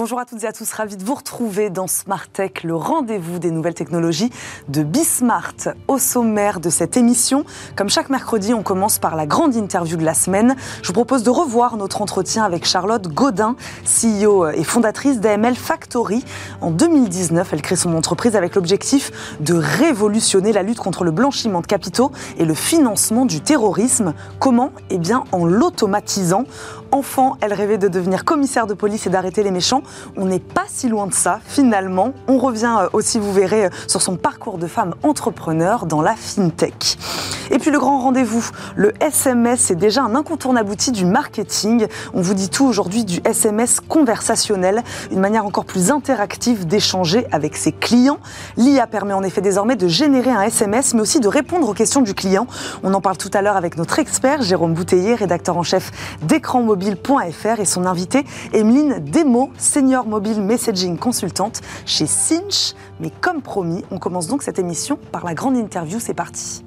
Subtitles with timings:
[0.00, 3.38] Bonjour à toutes et à tous, ravi de vous retrouver dans Smart Tech, le rendez-vous
[3.38, 4.30] des nouvelles technologies
[4.70, 5.74] de Bismart.
[5.88, 7.44] Au sommaire de cette émission,
[7.76, 10.56] comme chaque mercredi, on commence par la grande interview de la semaine.
[10.80, 16.24] Je vous propose de revoir notre entretien avec Charlotte Godin, CEO et fondatrice d'AML Factory.
[16.62, 21.60] En 2019, elle crée son entreprise avec l'objectif de révolutionner la lutte contre le blanchiment
[21.60, 24.14] de capitaux et le financement du terrorisme.
[24.38, 24.70] Comment?
[24.88, 26.44] Eh bien, en l'automatisant.
[26.92, 29.82] Enfant, elle rêvait de devenir commissaire de police et d'arrêter les méchants.
[30.16, 32.12] On n'est pas si loin de ça, finalement.
[32.26, 36.16] On revient euh, aussi, vous verrez, euh, sur son parcours de femme entrepreneur dans la
[36.16, 36.98] fintech.
[37.52, 41.86] Et puis le grand rendez-vous, le SMS est déjà un incontournable outil du marketing.
[42.14, 47.56] On vous dit tout aujourd'hui du SMS conversationnel, une manière encore plus interactive d'échanger avec
[47.56, 48.18] ses clients.
[48.56, 52.02] L'IA permet en effet désormais de générer un SMS, mais aussi de répondre aux questions
[52.02, 52.46] du client.
[52.84, 55.90] On en parle tout à l'heure avec notre expert, Jérôme Bouteiller, rédacteur en chef
[56.22, 56.79] d'écran mobile
[57.58, 62.74] et son invitée, Emeline Demo, senior mobile messaging consultante chez Cinch.
[63.00, 65.98] Mais comme promis, on commence donc cette émission par la grande interview.
[66.00, 66.64] C'est parti.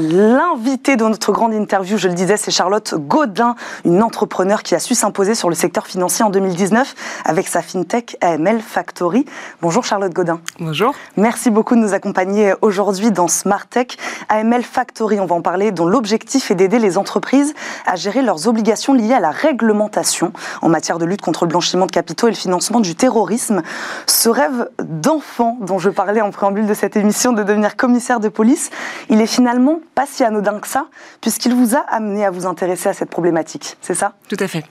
[0.00, 4.78] L'invité de notre grande interview, je le disais, c'est Charlotte Godin, une entrepreneur qui a
[4.78, 9.24] su s'imposer sur le secteur financier en 2019 avec sa fintech AML Factory.
[9.60, 10.38] Bonjour Charlotte Godin.
[10.60, 10.94] Bonjour.
[11.16, 13.96] Merci beaucoup de nous accompagner aujourd'hui dans Smart Tech.
[14.28, 17.52] AML Factory, on va en parler, dont l'objectif est d'aider les entreprises
[17.84, 21.86] à gérer leurs obligations liées à la réglementation en matière de lutte contre le blanchiment
[21.86, 23.62] de capitaux et le financement du terrorisme.
[24.06, 28.28] Ce rêve d'enfant dont je parlais en préambule de cette émission de devenir commissaire de
[28.28, 28.70] police,
[29.08, 30.86] il est finalement pas si anodin que ça,
[31.20, 34.12] puisqu'il vous a amené à vous intéresser à cette problématique, c'est ça?
[34.28, 34.64] Tout à fait.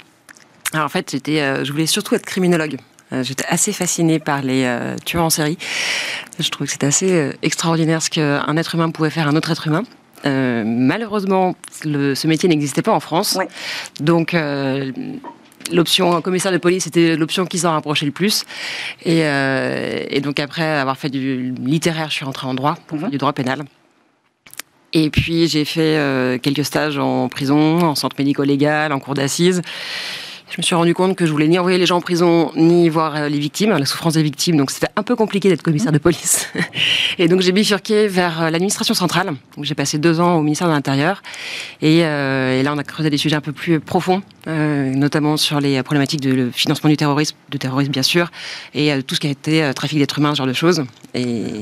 [0.72, 2.78] Alors en fait, j'étais, euh, je voulais surtout être criminologue.
[3.12, 5.58] Euh, j'étais assez fascinée par les euh, tueurs en série.
[6.40, 9.52] Je trouvais que c'était assez extraordinaire ce qu'un être humain pouvait faire à un autre
[9.52, 9.84] être humain.
[10.24, 13.38] malheureusement, ce métier n'existait pas en France.
[14.00, 14.34] Donc,
[15.74, 18.46] l'option commissaire de police était l'option qui s'en rapprochait le plus.
[19.04, 23.12] Et, donc après avoir fait du littéraire, je suis rentrée en droit, pour faire mhm.
[23.12, 23.66] du droit pénal.
[24.94, 29.62] Et puis j'ai fait euh, quelques stages en prison, en centre médico-légal, en cour d'assises.
[30.50, 32.88] Je me suis rendu compte que je voulais ni envoyer les gens en prison, ni
[32.88, 34.56] voir euh, les victimes, la souffrance des victimes.
[34.56, 36.48] Donc c'était un peu compliqué d'être commissaire de police.
[37.18, 39.34] Et donc j'ai bifurqué vers euh, l'administration centrale.
[39.62, 41.22] J'ai passé deux ans au ministère de l'Intérieur.
[41.82, 45.82] Et, et, là, on a creusé des sujets un peu plus profonds, notamment sur les
[45.84, 48.32] problématiques de financement du terrorisme, de terrorisme bien sûr,
[48.74, 50.84] et tout ce qui a été trafic d'êtres humains, ce genre de choses.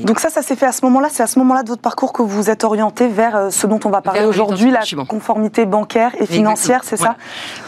[0.04, 1.08] Donc ça, ça s'est fait à ce moment-là.
[1.10, 3.80] C'est à ce moment-là de votre parcours que vous êtes orienté vers euh, ce dont
[3.84, 7.16] on va parler aujourd'hui, la conformité bancaire et financière, c'est ça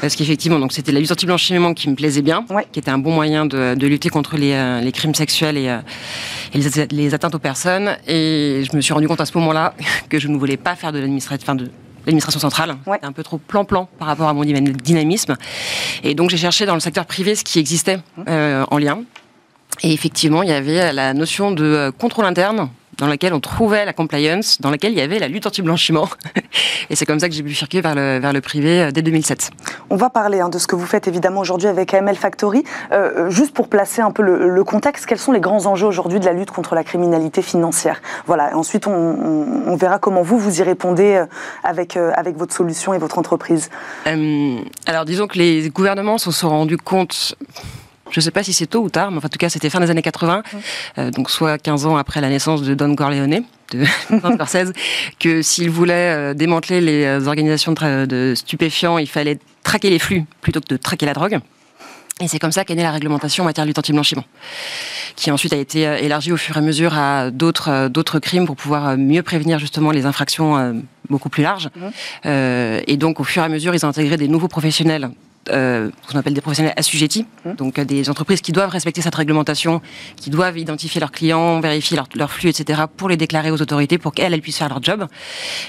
[0.00, 3.12] Parce qu'effectivement, donc c'était la lutte anti-blanchiment qui me plaisait bien, qui était un bon
[3.12, 5.78] moyen de, lutter contre les, euh, crimes sexuels et, euh,
[6.90, 7.96] les, atteintes aux personnes.
[8.06, 9.74] Et je me suis rendu compte à ce moment-là
[10.08, 11.70] que je ne voulais pas faire de l'administration, de
[12.06, 12.76] l'administration centrale.
[13.02, 15.36] Un peu trop plan-plan par rapport à mon dynamisme.
[16.02, 18.64] Et donc j'ai cherché dans le secteur privé ce qui existait mmh.
[18.70, 19.02] en lien.
[19.82, 23.84] Et effectivement, il y avait la notion de euh, contrôle interne dans laquelle on trouvait
[23.84, 26.08] la compliance, dans laquelle il y avait la lutte anti-blanchiment.
[26.90, 29.50] Et c'est comme ça que j'ai bifurqué vers le, vers le privé euh, dès 2007.
[29.90, 32.64] On va parler hein, de ce que vous faites évidemment aujourd'hui avec AML Factory.
[32.92, 36.24] Euh, juste pour placer un peu le, contexte, quels sont les grands enjeux aujourd'hui de
[36.24, 38.02] la lutte contre la criminalité financière?
[38.26, 41.22] Voilà, ensuite on, on, verra comment vous, vous y répondez
[41.62, 43.70] avec, avec votre solution et votre entreprise.
[44.04, 47.36] alors disons que les gouvernements se sont rendus compte
[48.10, 49.80] je ne sais pas si c'est tôt ou tard, mais en tout cas, c'était fin
[49.80, 50.42] des années 80,
[50.98, 53.42] euh, donc soit 15 ans après la naissance de Don Corleone,
[53.72, 53.84] de
[54.34, 54.72] Scorsese,
[55.18, 60.24] que s'il voulait euh, démanteler les euh, organisations de, stupéfiants, il fallait traquer les flux
[60.40, 61.38] plutôt que de traquer la drogue.
[62.20, 64.24] Et c'est comme ça qu'est née la réglementation en matière de lutte anti-blanchiment,
[65.14, 68.56] qui ensuite a été élargie au fur et à mesure à d'autres d'autres crimes pour
[68.56, 71.68] pouvoir mieux prévenir justement les infractions beaucoup plus larges.
[71.76, 72.28] Mmh.
[72.88, 75.10] et donc au fur et à mesure, ils ont intégré des nouveaux professionnels
[75.50, 77.52] euh, ce qu'on appelle des professionnels assujettis, mmh.
[77.52, 79.80] donc euh, des entreprises qui doivent respecter cette réglementation,
[80.16, 83.98] qui doivent identifier leurs clients, vérifier leur, leur flux, etc., pour les déclarer aux autorités,
[83.98, 85.06] pour qu'elles elles puissent faire leur job.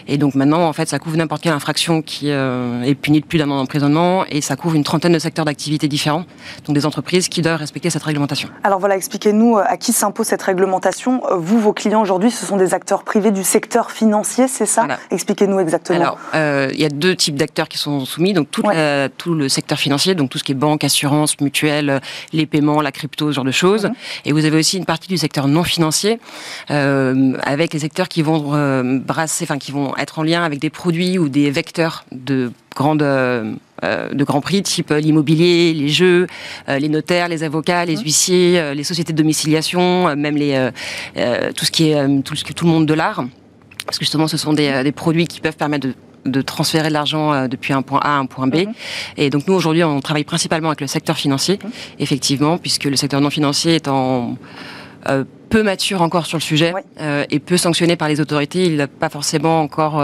[0.07, 3.25] Et donc maintenant, en fait, ça couvre n'importe quelle infraction qui euh, est punie de
[3.25, 6.25] plus d'un an d'emprisonnement, et ça couvre une trentaine de secteurs d'activité différents,
[6.65, 8.49] donc des entreprises qui doivent respecter cette réglementation.
[8.63, 11.21] Alors voilà, expliquez-nous à qui s'impose cette réglementation.
[11.37, 14.87] Vous, vos clients aujourd'hui, ce sont des acteurs privés du secteur financier, c'est ça?
[15.11, 15.99] Expliquez-nous exactement.
[15.99, 20.15] Alors, il y a deux types d'acteurs qui sont soumis, donc tout le secteur financier,
[20.15, 22.01] donc tout ce qui est banque, assurance, mutuelle,
[22.33, 23.85] les paiements, la crypto, ce genre de choses.
[23.85, 23.93] Mhm.
[24.25, 26.19] Et vous avez aussi une partie du secteur non financier,
[26.71, 30.59] euh, avec les secteurs qui vont euh, brasser, enfin qui vont être en lien avec
[30.59, 36.27] des produits ou des vecteurs de grandes euh, de grands prix, type l'immobilier, les jeux,
[36.67, 38.03] les notaires, les avocats, les mhm.
[38.03, 40.69] huissiers, les sociétés de domiciliation, même les,
[41.55, 43.23] tout ce qui est tout, ce, tout le monde de l'art
[43.85, 45.93] parce que justement ce sont des, des, produits qui peuvent permettre de
[46.25, 48.55] de transférer de l'argent euh, depuis un point A à un point B.
[48.55, 48.73] Mhm.
[49.17, 51.71] Et donc nous aujourd'hui, on travaille principalement avec le secteur financier, mhm.
[51.99, 54.37] effectivement, puisque le secteur non financier est en
[55.09, 58.65] euh, peu mature encore sur le sujet euh, et peu sanctionné par les autorités.
[58.65, 60.03] Il n'a pas forcément encore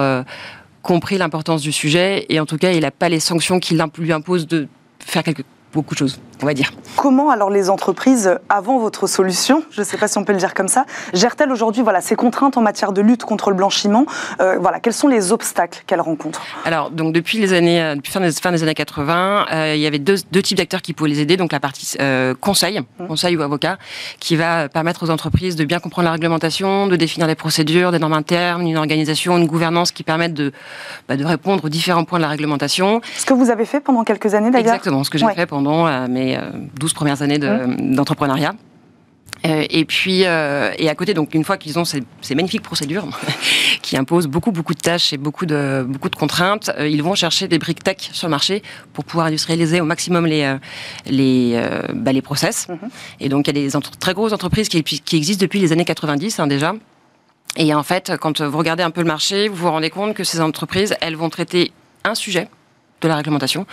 [0.82, 4.12] compris l'importance du sujet et en tout cas, il n'a pas les sanctions qui lui
[4.12, 4.68] imposent de
[5.00, 5.44] faire quelque
[5.76, 6.72] beaucoup de choses, on va dire.
[6.96, 10.40] Comment alors les entreprises, avant votre solution, je ne sais pas si on peut le
[10.40, 14.06] dire comme ça, gèrent-elles aujourd'hui voilà, ces contraintes en matière de lutte contre le blanchiment?
[14.40, 18.12] Euh, voilà, Quels sont les obstacles qu'elles rencontrent Alors, donc, depuis les années, euh, depuis
[18.12, 20.94] fin des, fin des années 80, euh, il y avait deux, deux, types d'acteurs qui
[20.94, 21.38] pouvaient les aider.
[21.38, 21.98] Donc la partie
[22.40, 23.08] conseil, mmh.
[23.08, 23.78] conseil ou avocat,
[24.20, 28.00] qui va permettre aux entreprises de bien comprendre la réglementation, de définir des procédures, des
[28.00, 30.52] normes internes, une organisation, une gouvernance qui permettent de,
[31.08, 33.02] bah, de répondre aux différents points de la réglementation.
[33.18, 34.76] Ce que vous avez fait pendant quelques années d'ailleurs?
[34.76, 36.40] Exactement, ce que j'ai fait pendant pendant mes
[36.80, 38.54] 12 euh, premières années d'entrepreneuriat.
[39.46, 43.08] Euh, et puis, euh, et à côté, donc une fois qu'ils ont ces, magnifiques procédures
[43.82, 47.48] qui imposent beaucoup, beaucoup de tâches et beaucoup de, beaucoup de contraintes, ils vont chercher
[47.48, 48.64] des briques tech sur le marché
[48.94, 50.58] pour pouvoir industrialiser au maximum les,
[51.06, 51.62] les,
[51.94, 52.68] bah, les process.
[52.70, 52.90] Mhm.
[53.20, 55.86] Et donc, il y a des très grosses entreprises qui, qui, existent depuis les années
[55.86, 56.74] 90 hein, déjà.
[57.58, 60.24] Et en fait, quand vous regardez un peu le marché, vous vous rendez compte que
[60.24, 61.72] ces entreprises, elles vont traiter
[62.04, 62.48] un sujet
[63.02, 63.66] de la réglementation.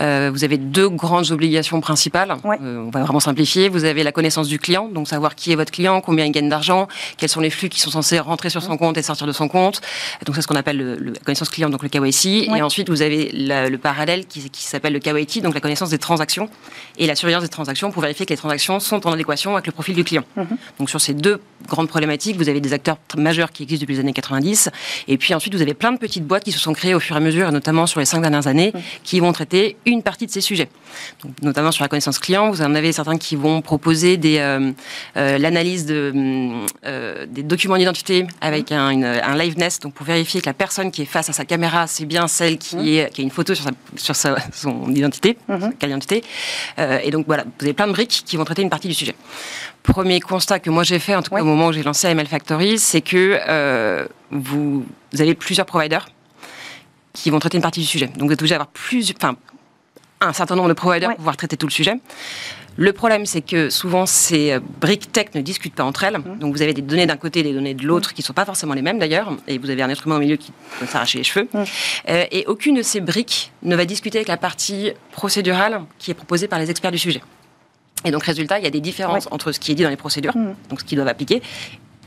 [0.00, 2.36] Euh, vous avez deux grandes obligations principales.
[2.44, 3.68] Euh, on va vraiment simplifier.
[3.68, 6.48] Vous avez la connaissance du client, donc savoir qui est votre client, combien il gagne
[6.48, 9.32] d'argent, quels sont les flux qui sont censés rentrer sur son compte et sortir de
[9.32, 9.80] son compte.
[10.24, 12.48] Donc c'est ce qu'on appelle le, la connaissance client, donc le KYC.
[12.54, 15.98] Et ensuite, vous avez le parallèle qui, qui s'appelle le KYT, donc la connaissance des
[15.98, 16.48] transactions
[16.98, 19.72] et la surveillance des transactions pour vérifier que les transactions sont en adéquation avec le
[19.72, 20.24] profil du client.
[20.36, 20.46] Mhm.
[20.78, 24.00] Donc sur ces deux grandes problématiques, vous avez des acteurs majeurs qui existent depuis les
[24.00, 24.70] années 90.
[25.08, 27.16] Et puis ensuite, vous avez plein de petites boîtes qui se sont créées au fur
[27.16, 28.72] et à mesure, et notamment sur les cinq dernières années,
[29.04, 30.68] qui vont traiter une partie de ces sujets.
[31.22, 34.72] Donc, notamment sur la connaissance client, vous en avez certains qui vont proposer des, euh,
[35.16, 36.12] euh, l'analyse de,
[36.84, 40.90] euh, des documents d'identité avec un, une, un liveness, donc pour vérifier que la personne
[40.90, 42.88] qui est face à sa caméra, c'est bien celle qui, mmh.
[42.88, 45.56] est, qui a une photo sur, sa, sur sa, son identité, mmh.
[45.80, 46.22] sa identité.
[47.02, 49.14] et donc voilà, vous avez plein de briques qui vont traiter une partie du sujet.
[49.82, 52.26] Premier constat que moi j'ai fait, en tout cas au moment où j'ai lancé ML
[52.26, 56.06] Factory, c'est que vous, vous avez plusieurs providers
[57.16, 58.06] qui vont traiter une partie du sujet.
[58.06, 59.36] Donc vous êtes obligé d'avoir plus, enfin,
[60.20, 61.94] un certain nombre de providers pour pouvoir traiter tout le sujet.
[62.78, 66.18] Le problème, c'est que souvent, ces euh, briques tech ne discutent pas entre elles.
[66.18, 66.38] Mmh.
[66.40, 68.34] Donc, vous avez des données d'un côté et des données de l'autre qui ne sont
[68.34, 69.34] pas forcément les mêmes d'ailleurs.
[69.48, 71.48] Et vous avez un humain au milieu qui peut s'arracher les cheveux.
[71.54, 71.58] Mmh.
[72.10, 76.14] Euh, et aucune de ces briques ne va discuter avec la partie procédurale qui est
[76.14, 77.22] proposée par les experts du sujet.
[78.04, 79.96] Et donc, résultat, il y a des différences entre ce qui est dit dans les
[79.96, 80.54] procédures, mmh.
[80.68, 81.40] donc ce qu'ils doivent appliquer,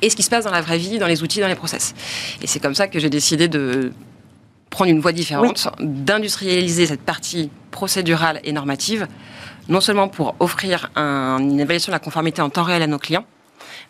[0.03, 1.95] et ce qui se passe dans la vraie vie, dans les outils, dans les process.
[2.43, 3.91] Et c'est comme ça que j'ai décidé de
[4.69, 9.07] prendre une voie différente, d'industrialiser cette partie procédurale et normative,
[9.67, 13.25] non seulement pour offrir une évaluation de la conformité en temps réel à nos clients,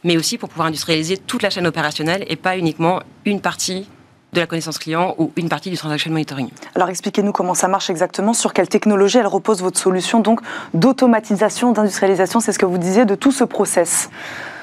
[0.03, 3.87] mais aussi pour pouvoir industrialiser toute la chaîne opérationnelle et pas uniquement une partie
[4.33, 6.49] de la connaissance client ou une partie du transaction monitoring.
[6.75, 10.41] Alors expliquez-nous comment ça marche exactement, sur quelle technologie elle repose votre solution donc
[10.73, 14.09] d'automatisation, d'industrialisation, c'est ce que vous disiez, de tout ce process.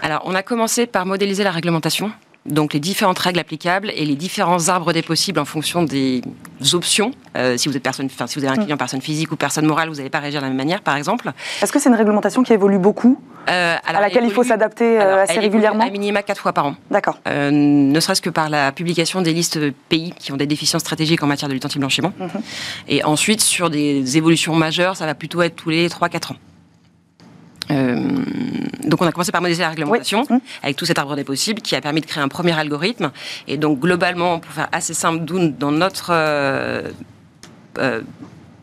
[0.02, 2.12] Alors on a commencé par modéliser la réglementation
[2.48, 6.22] donc les différentes règles applicables et les différents arbres des possibles en fonction des
[6.72, 7.12] options.
[7.36, 8.64] Euh, si vous êtes personne, enfin, si vous avez un mm.
[8.64, 10.96] client personne physique ou personne morale, vous n'allez pas réagir de la même manière, par
[10.96, 11.32] exemple.
[11.62, 15.22] Est-ce que c'est une réglementation qui évolue beaucoup, euh, à laquelle il faut s'adapter euh,
[15.22, 16.76] assez régulièrement À minima quatre fois par an.
[16.90, 17.18] D'accord.
[17.26, 21.22] ne serait-ce que par la publication des listes de pays qui ont des déficiences stratégiques
[21.22, 22.12] en matière de lutte anti-blanchiment.
[22.20, 22.40] Mm-hmm.
[22.88, 26.36] Et ensuite, sur des évolutions majeures, ça va plutôt être tous les 3-4 ans.
[27.70, 27.96] Euh,
[28.84, 30.38] donc on a commencé par modéliser la réglementation mmh.
[30.62, 33.10] avec tout cet arbre des possibles qui a permis de créer un premier algorithme.
[33.48, 36.90] Et donc globalement, pour faire assez simple, dans notre euh,
[37.78, 38.02] euh,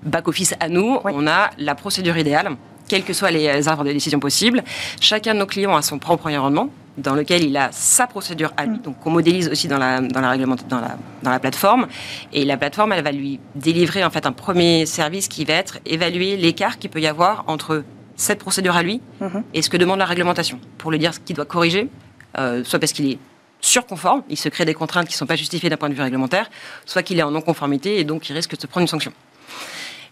[0.03, 2.51] back-office à nous, on a la procédure idéale,
[2.87, 4.63] quels que soient les arbres de décision possibles.
[4.99, 8.65] Chacun de nos clients a son propre environnement dans lequel il a sa procédure à
[8.65, 8.81] lui, mmh.
[8.81, 11.87] donc on modélise aussi dans la, dans la, dans la, dans la plateforme.
[12.31, 15.79] Et la plateforme, elle va lui délivrer en fait un premier service qui va être
[15.87, 17.83] évaluer l'écart qu'il peut y avoir entre
[18.15, 19.43] cette procédure à lui mhm.
[19.53, 21.89] et ce que demande la réglementation pour lui dire ce qu'il doit corriger,
[22.37, 23.19] euh, soit parce qu'il est
[23.61, 26.01] surconforme, il se crée des contraintes qui ne sont pas justifiées d'un point de vue
[26.01, 26.49] réglementaire,
[26.85, 29.13] soit qu'il est en non-conformité et donc il risque de se prendre une sanction.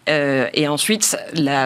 [0.08, 1.16] Euh, et ensuite,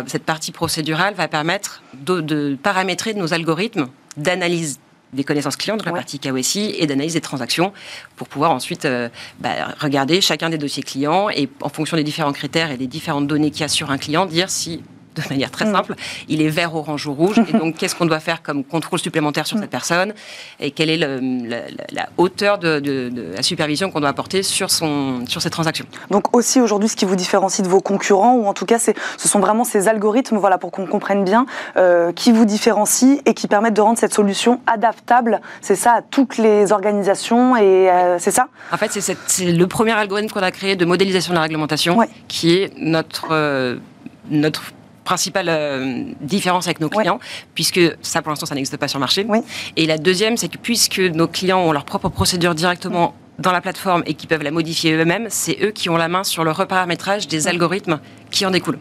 [0.07, 4.79] cette partie procédurale va permettre de, paramétrer nos algorithmes d'analyse
[5.13, 7.73] des connaissances clients, donc la partie KOSI, et d'analyse des transactions,
[8.17, 12.33] pour pouvoir ensuite euh, bah, regarder chacun des dossiers clients et en fonction des différents
[12.33, 14.83] critères et des différentes données qu'il y a sur un client, dire si
[15.17, 15.95] de manière très simple.
[16.29, 17.41] Il est vert, orange ou rouge.
[17.49, 20.15] Et donc, qu'est-ce qu'on doit faire comme contrôle supplémentaire sur cette personne?
[20.61, 25.51] Et quelle est la, hauteur de, la supervision qu'on doit apporter sur, son, sur ces
[25.51, 28.79] transactions Donc, aussi aujourd'hui, ce qui vous différencie de vos concurrents, ou en tout cas,
[28.79, 28.93] ce
[29.29, 31.47] sont vraiment ces algorithmes, voilà, pour qu'on comprenne bien,
[31.77, 36.03] euh, qui vous différencient et qui permettent de rendre cette solution adaptable, c'est ça, à
[36.03, 38.49] toutes les organisations, et euh, c'est ça?
[38.73, 42.57] En fait, c'est le premier algorithme qu'on a créé de modélisation de la réglementation, qui
[42.57, 43.77] est notre, euh,
[44.31, 44.63] notre
[45.07, 47.19] principale euh, différence avec nos clients,
[47.55, 49.27] puisque ça, pour l'instant, ça n'existe pas sur le marché.
[49.77, 53.61] Et la deuxième, c'est que puisque nos clients ont leur propre procédure directement dans la
[53.61, 56.51] plateforme et qui peuvent la modifier eux-mêmes, c'est eux qui ont la main sur le
[56.51, 58.79] reparamétrage des algorithmes qui en découlent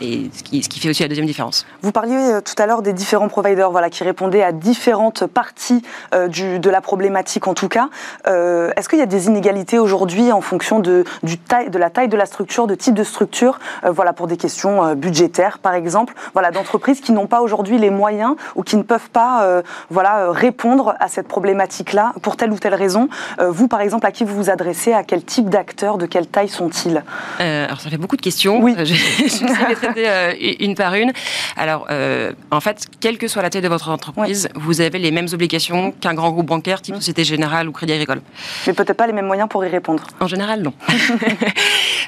[0.00, 1.66] et ce qui, ce qui, fait aussi la deuxième différence.
[1.82, 5.82] Vous parliez euh, tout à l'heure des différents providers voilà, qui répondaient à différentes parties
[6.14, 7.88] euh, du, de la problématique en tout cas.
[8.26, 11.90] Euh, Est-ce qu'il y a des inégalités aujourd'hui en fonction de, du taille, de la
[11.90, 15.74] taille de la structure, de type de structure, euh, voilà, pour des questions budgétaires par
[15.74, 20.30] exemple, voilà, d'entreprises qui n'ont pas aujourd'hui les moyens ou qui ne peuvent pas voilà,
[20.30, 23.08] répondre à cette problématique-là pour telle ou telle raison?
[23.40, 24.92] Vous par exemple, à qui vous vous adressez?
[24.92, 25.98] À quel type d'acteurs?
[25.98, 27.02] De quelle taille sont-ils?
[27.38, 28.60] Alors ça fait beaucoup de questions.
[28.60, 28.76] Oui.
[29.96, 31.12] Euh, une par une.
[31.56, 35.10] Alors, euh, en fait, quelle que soit la taille de votre entreprise, vous avez les
[35.10, 38.20] mêmes obligations qu'un grand groupe bancaire, type Société Générale ou Crédit Agricole.
[38.66, 40.06] Mais peut-être pas les mêmes moyens pour y répondre.
[40.20, 40.72] En général, non.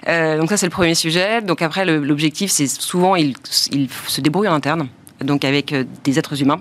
[0.09, 1.43] Euh, donc ça, c'est le premier sujet.
[1.43, 3.35] Donc après, l'objectif, c'est souvent, ils
[3.73, 4.89] il se débrouillent en interne,
[5.21, 6.61] donc avec des êtres humains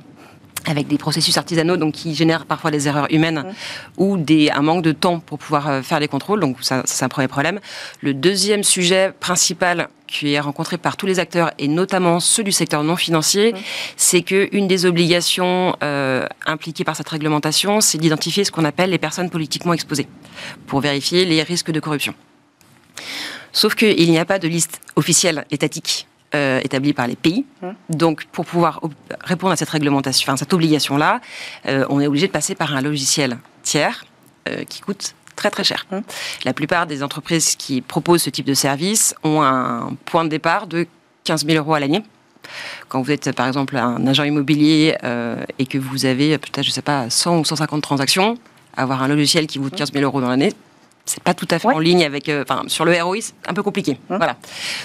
[0.65, 3.53] avec des processus artisanaux donc qui génèrent parfois des erreurs humaines
[3.97, 6.41] ou des, un manque de temps pour pouvoir faire les contrôles.
[6.41, 7.59] Donc ça, c'est un premier problème.
[8.01, 12.51] Le deuxième sujet principal qui est rencontré par tous les acteurs et notamment ceux du
[12.51, 13.53] secteur non financier,
[13.95, 18.89] c'est que une des obligations euh, impliquées par cette réglementation, c'est d'identifier ce qu'on appelle
[18.89, 20.07] les personnes politiquement exposées
[20.65, 22.13] pour vérifier les risques de corruption.
[23.51, 27.45] Sauf qu'il n'y a pas de liste officielle étatique euh, établi par les pays.
[27.61, 27.73] Hum.
[27.89, 28.81] Donc, pour pouvoir
[29.21, 31.21] répondre à cette réglementation, enfin, cette obligation-là,
[31.67, 34.05] euh, on est obligé de passer par un logiciel tiers
[34.69, 35.87] qui coûte très très cher.
[36.43, 40.67] La plupart des entreprises qui proposent ce type de service ont un point de départ
[40.67, 40.85] de
[41.23, 42.03] 15 000 euros à l'année.
[42.89, 44.95] Quand vous êtes par exemple un agent immobilier
[45.59, 48.37] et que vous avez peut-être, je sais pas, 100 ou 150 transactions,
[48.75, 50.53] avoir un logiciel qui vous coûte 15 000 euros dans l'année,
[51.07, 52.29] c'est pas tout à fait en ligne avec.
[52.29, 53.97] Euh, enfin, sur le ROI, c'est un peu compliqué.
[54.09, 54.35] Hein voilà.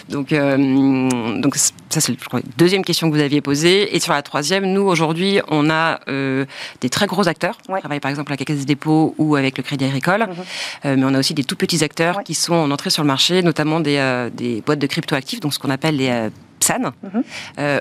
[0.09, 1.09] Donc, euh,
[1.41, 3.95] donc ça, c'est la deuxième question que vous aviez posée.
[3.95, 6.47] Et sur la troisième, nous, aujourd'hui, on a euh,
[6.81, 7.59] des très gros acteurs.
[7.69, 10.29] On travaille par exemple avec la Caisse des dépôts ou avec le Crédit Agricole.
[10.85, 10.97] Mhm.
[10.97, 13.43] mais on a aussi des tout petits acteurs qui sont en entrée sur le marché,
[13.43, 16.31] notamment des, des boîtes de cryptoactifs, donc ce qu'on appelle les
[16.63, 17.23] PSAN, mhm.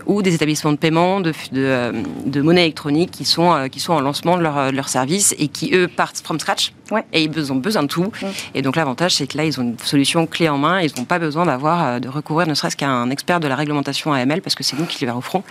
[0.06, 1.94] ou des établissements de paiement, de, de,
[2.26, 5.74] de monnaie électronique qui sont, qui sont en lancement de leur, leur service et qui,
[5.74, 6.74] eux, partent from scratch
[7.14, 8.12] et ils ont besoin de tout.
[8.22, 8.26] Mm.
[8.56, 10.82] Et donc l'avantage, c'est que là, ils ont une solution clé en main.
[10.82, 13.56] Ils n'ont pas besoin d'avoir euh, de recourir ne serait-ce qu'à un expert de la
[13.56, 15.44] réglementation AML parce que c'est nous qui les offrons.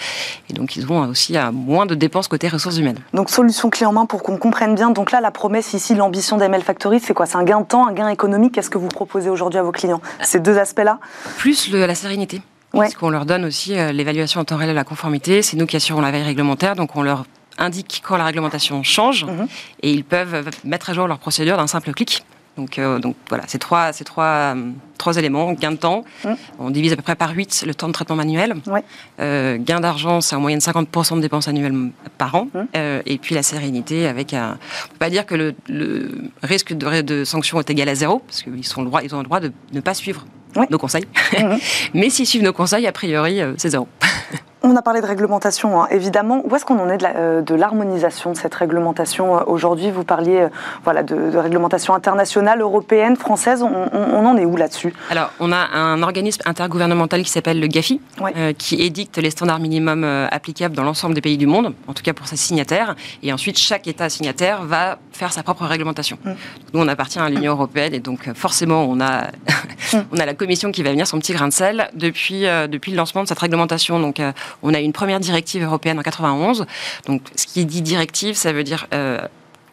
[0.49, 2.99] Et donc ils ont aussi euh, moins de dépenses côté ressources humaines.
[3.15, 4.91] Donc solution clé en main pour qu'on comprenne bien.
[4.91, 7.27] Donc là, la promesse ici, l'ambition d'AML Factory, c'est quoi?
[7.27, 8.55] C'est un gain de temps, un gain économique?
[8.55, 10.01] Qu'est-ce que vous proposez aujourd'hui à vos clients?
[10.23, 10.99] Ces deux aspects-là?
[11.39, 12.43] Plus la sérénité.
[12.73, 15.43] Parce qu'on leur donne aussi euh, l'évaluation en temps réel de la conformité.
[15.43, 17.25] C'est nous qui assurons la veille réglementaire, donc on leur
[17.59, 19.47] indiquent quand la réglementation change mhm.
[19.83, 22.25] et ils peuvent mettre à jour leur procédure d'un simple clic.
[22.57, 26.37] Donc, euh, donc voilà, ces trois, ces trois, euh, trois éléments, gain de temps, mhm.
[26.59, 28.55] on divise à peu près par 8 le temps de traitement manuel.
[29.21, 32.49] Euh, gain d'argent, c'est en moyenne 50% de dépenses annuelles par an.
[32.53, 32.67] Mhm.
[33.07, 34.49] et puis la sérénité avec un...
[34.49, 35.55] On ne peut pas dire que le,
[36.43, 39.53] risque de, de, sanction est égal à zéro, parce qu'ils ils ont le droit de
[39.73, 40.25] ne pas suivre
[40.71, 41.05] nos conseils.
[41.95, 43.89] Mais s'ils suivent nos conseils, a priori, c'est zéro.
[44.63, 45.89] On a parlé de réglementation, hein.
[45.91, 46.43] évidemment.
[46.45, 49.91] Où est-ce qu'on en est de euh, l'harmonisation de, cette réglementation euh, aujourd'hui?
[49.91, 50.49] Vous parliez euh,
[50.85, 53.63] voilà, de, réglementation internationale, européenne, française.
[53.63, 54.93] On, en est où là-dessus?
[55.09, 58.03] Alors, on a un organisme intergouvernemental qui s'appelle le GAFI,
[58.59, 62.13] qui édicte les standards minimums applicables dans l'ensemble des pays du monde, en tout cas
[62.13, 62.97] pour ses signataires.
[63.23, 66.19] Et ensuite, chaque État signataire va faire sa propre réglementation.
[66.23, 66.31] Mm.
[66.75, 69.23] Nous, on appartient à l'Union européenne et donc forcément, on a,
[69.93, 69.99] mm.
[70.13, 72.99] on a la Commission qui va venir son petit grain de sel depuis, depuis le
[72.99, 73.99] lancement de cette réglementation.
[73.99, 74.21] Donc,
[74.63, 76.67] on a une première directive européenne en 91.
[77.07, 79.21] Donc, ce qui dit directive, ça veut dire euh,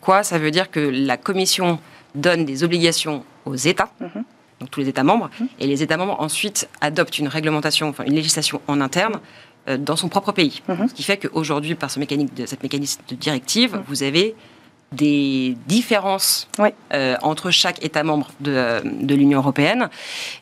[0.01, 0.23] quoi?
[0.23, 1.79] Ça veut dire que la Commission
[2.15, 3.89] donne des obligations aux États.
[3.99, 4.23] Mhm.
[4.59, 5.47] donc tous les États membres, mhm.
[5.59, 9.19] et les États membres ensuite adoptent une réglementation, enfin une législation en interne
[9.69, 10.61] euh, dans son propre pays.
[10.67, 10.87] Mhm.
[10.89, 14.35] Ce qui fait qu'aujourd'hui, par ce mécanique de, cette mécanisme de directive, vous avez
[14.93, 16.47] des différences
[16.93, 19.89] euh, entre chaque État membre de, de l'Union européenne.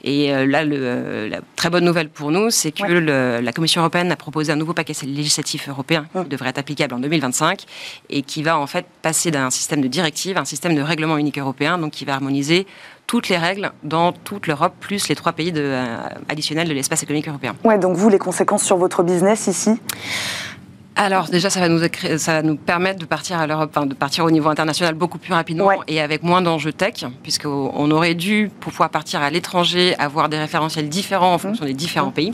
[0.04, 3.82] Et euh, là, le, la très bonne nouvelle pour nous, c'est que le, la Commission
[3.82, 7.64] européenne a proposé un nouveau paquet législatif européen qui devrait être applicable en 2025
[8.10, 11.18] et qui va en fait passer d'un système de directive à un système de règlement
[11.18, 12.68] unique européen, donc qui va harmoniser
[13.08, 15.98] toutes les règles dans toute l'Europe, plus les trois pays de, euh,
[16.30, 17.56] additionnels de l'espace économique européen.
[17.64, 19.72] Ouais, donc vous, les conséquences sur votre business ici?
[20.96, 21.82] Alors déjà, ça va nous,
[22.18, 25.18] ça va nous permettre de partir à l'Europe, enfin, de partir au niveau international beaucoup
[25.18, 29.96] plus rapidement et avec moins d'enjeux tech, puisqu'on aurait dû, pour pouvoir partir à l'étranger,
[30.00, 32.32] avoir des référentiels différents en fonction des différents pays,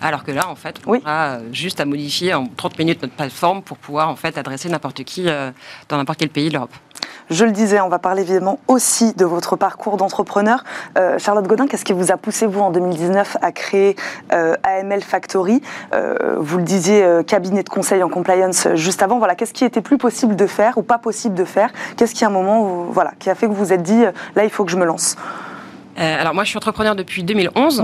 [0.00, 3.62] alors que là, en fait, on aura juste à modifier en 30 minutes notre plateforme
[3.62, 5.50] pour pouvoir en fait adresser n'importe qui euh,
[5.88, 6.74] dans n'importe quel pays de l'Europe.
[7.28, 10.62] Je le disais, on va parler évidemment aussi de votre parcours d'entrepreneur.
[10.96, 13.96] Euh, Charlotte Godin, qu'est-ce qui vous a poussé, vous, en 2019, à créer
[14.32, 15.60] euh, AML Factory?
[15.92, 19.18] Euh, Vous le disiez, cabinet de conseil en compliance juste avant.
[19.18, 21.70] Voilà, qu'est-ce qui était plus possible de faire ou pas possible de faire?
[21.96, 24.04] Qu'est-ce qui, a un moment, voilà, qui a fait que vous vous êtes dit,
[24.36, 25.16] là, il faut que je me lance?
[25.96, 27.82] Alors moi, je suis entrepreneur depuis 2011,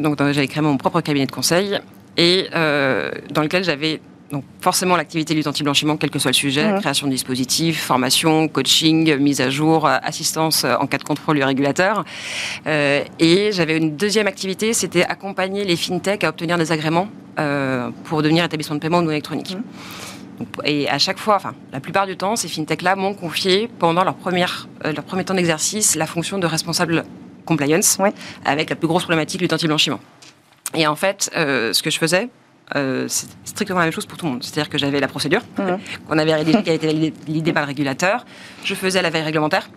[0.00, 1.80] donc j'avais créé mon propre cabinet de conseil
[2.16, 6.80] et dans lequel j'avais donc forcément l'activité lutte anti-blanchiment, quel que soit le sujet, mmh.
[6.80, 11.36] création de dispositifs, formation, coaching, mise à jour, euh, assistance euh, en cas de contrôle
[11.36, 12.04] du régulateur.
[12.66, 17.08] Euh, et j'avais une deuxième activité, c'était accompagner les fintechs à obtenir des agréments
[18.04, 19.58] pour devenir établissement de paiement non électronique.
[19.58, 20.44] Mmh.
[20.64, 24.14] et à chaque fois, enfin, la plupart du temps, ces fintechs-là m'ont confié, pendant leur,
[24.14, 27.04] première, leur premier temps d'exercice, la fonction de responsable
[27.44, 27.98] compliance,
[28.46, 30.00] avec la plus grosse problématique lutte anti-blanchiment.
[30.74, 32.30] Et en fait, ce que je faisais,
[32.74, 34.42] euh, c'est strictement la même chose pour tout le monde.
[34.42, 35.62] C'est-à-dire que j'avais la procédure mmh.
[36.08, 38.24] qu'on avait rédigée, qui a été validée par le régulateur.
[38.64, 39.68] Je faisais la veille réglementaire.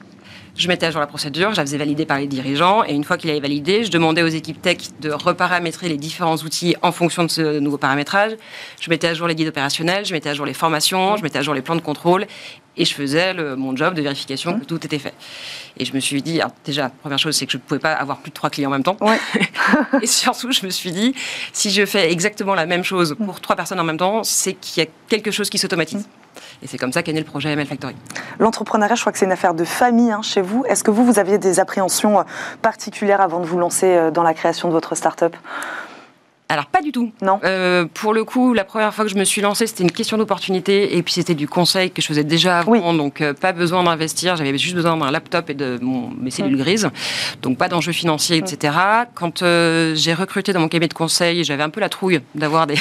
[0.55, 3.05] Je mettais à jour la procédure, je la faisais valider par les dirigeants, et une
[3.05, 6.91] fois qu'il avait validé, je demandais aux équipes tech de reparamétrer les différents outils en
[6.91, 8.33] fonction de ce nouveau paramétrage.
[8.81, 11.39] Je mettais à jour les guides opérationnels, je mettais à jour les formations, je mettais
[11.39, 12.25] à jour les plans de contrôle,
[12.79, 15.13] et je faisais mon job de vérification que tout était fait.
[15.77, 18.17] Et je me suis dit, déjà, première chose, c'est que je ne pouvais pas avoir
[18.19, 18.97] plus de trois clients en même temps.
[20.01, 21.13] et surtout, je me suis dit,
[21.53, 24.81] si je fais exactement la même chose pour trois personnes en même temps, c'est qu'il
[24.81, 26.07] y a quelque chose qui s'automatise.
[26.63, 27.95] Et c'est comme ça qu'est né le projet ML Factory.
[28.39, 30.63] L'entrepreneuriat, je crois que c'est une affaire de famille hein, chez vous.
[30.67, 32.23] Est-ce que vous, vous aviez des appréhensions euh,
[32.61, 35.35] particulières avant de vous lancer euh, dans la création de votre start-up?
[36.51, 37.11] Alors pas du tout.
[37.21, 37.39] Non.
[37.43, 40.17] Euh, pour le coup, la première fois que je me suis lancée, c'était une question
[40.17, 43.83] d'opportunité et puis c'était du conseil que je faisais déjà avant, donc euh, pas besoin
[43.83, 44.35] d'investir.
[44.35, 46.59] J'avais juste besoin d'un laptop et de mon, mes cellules mm.
[46.59, 46.89] grises,
[47.43, 48.73] donc pas d'enjeux financiers, etc.
[49.13, 52.65] Quand euh, j'ai recruté dans mon cabinet de conseil, j'avais un peu la trouille d'avoir
[52.65, 52.79] des,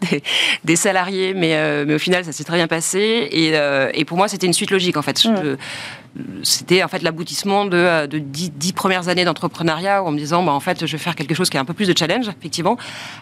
[0.64, 3.52] des, salariés, mais, mais au final, ça s'est très bien passé et,
[3.92, 5.22] et pour moi, c'était une suite logique en fait.
[5.22, 5.56] Mm
[6.42, 10.52] c'était en fait l'aboutissement de, euh, de dix, premières années d'entrepreneuriat en me disant, bah,
[10.52, 12.76] en fait, je vais faire quelque chose qui a un peu plus de challenge, effectivement.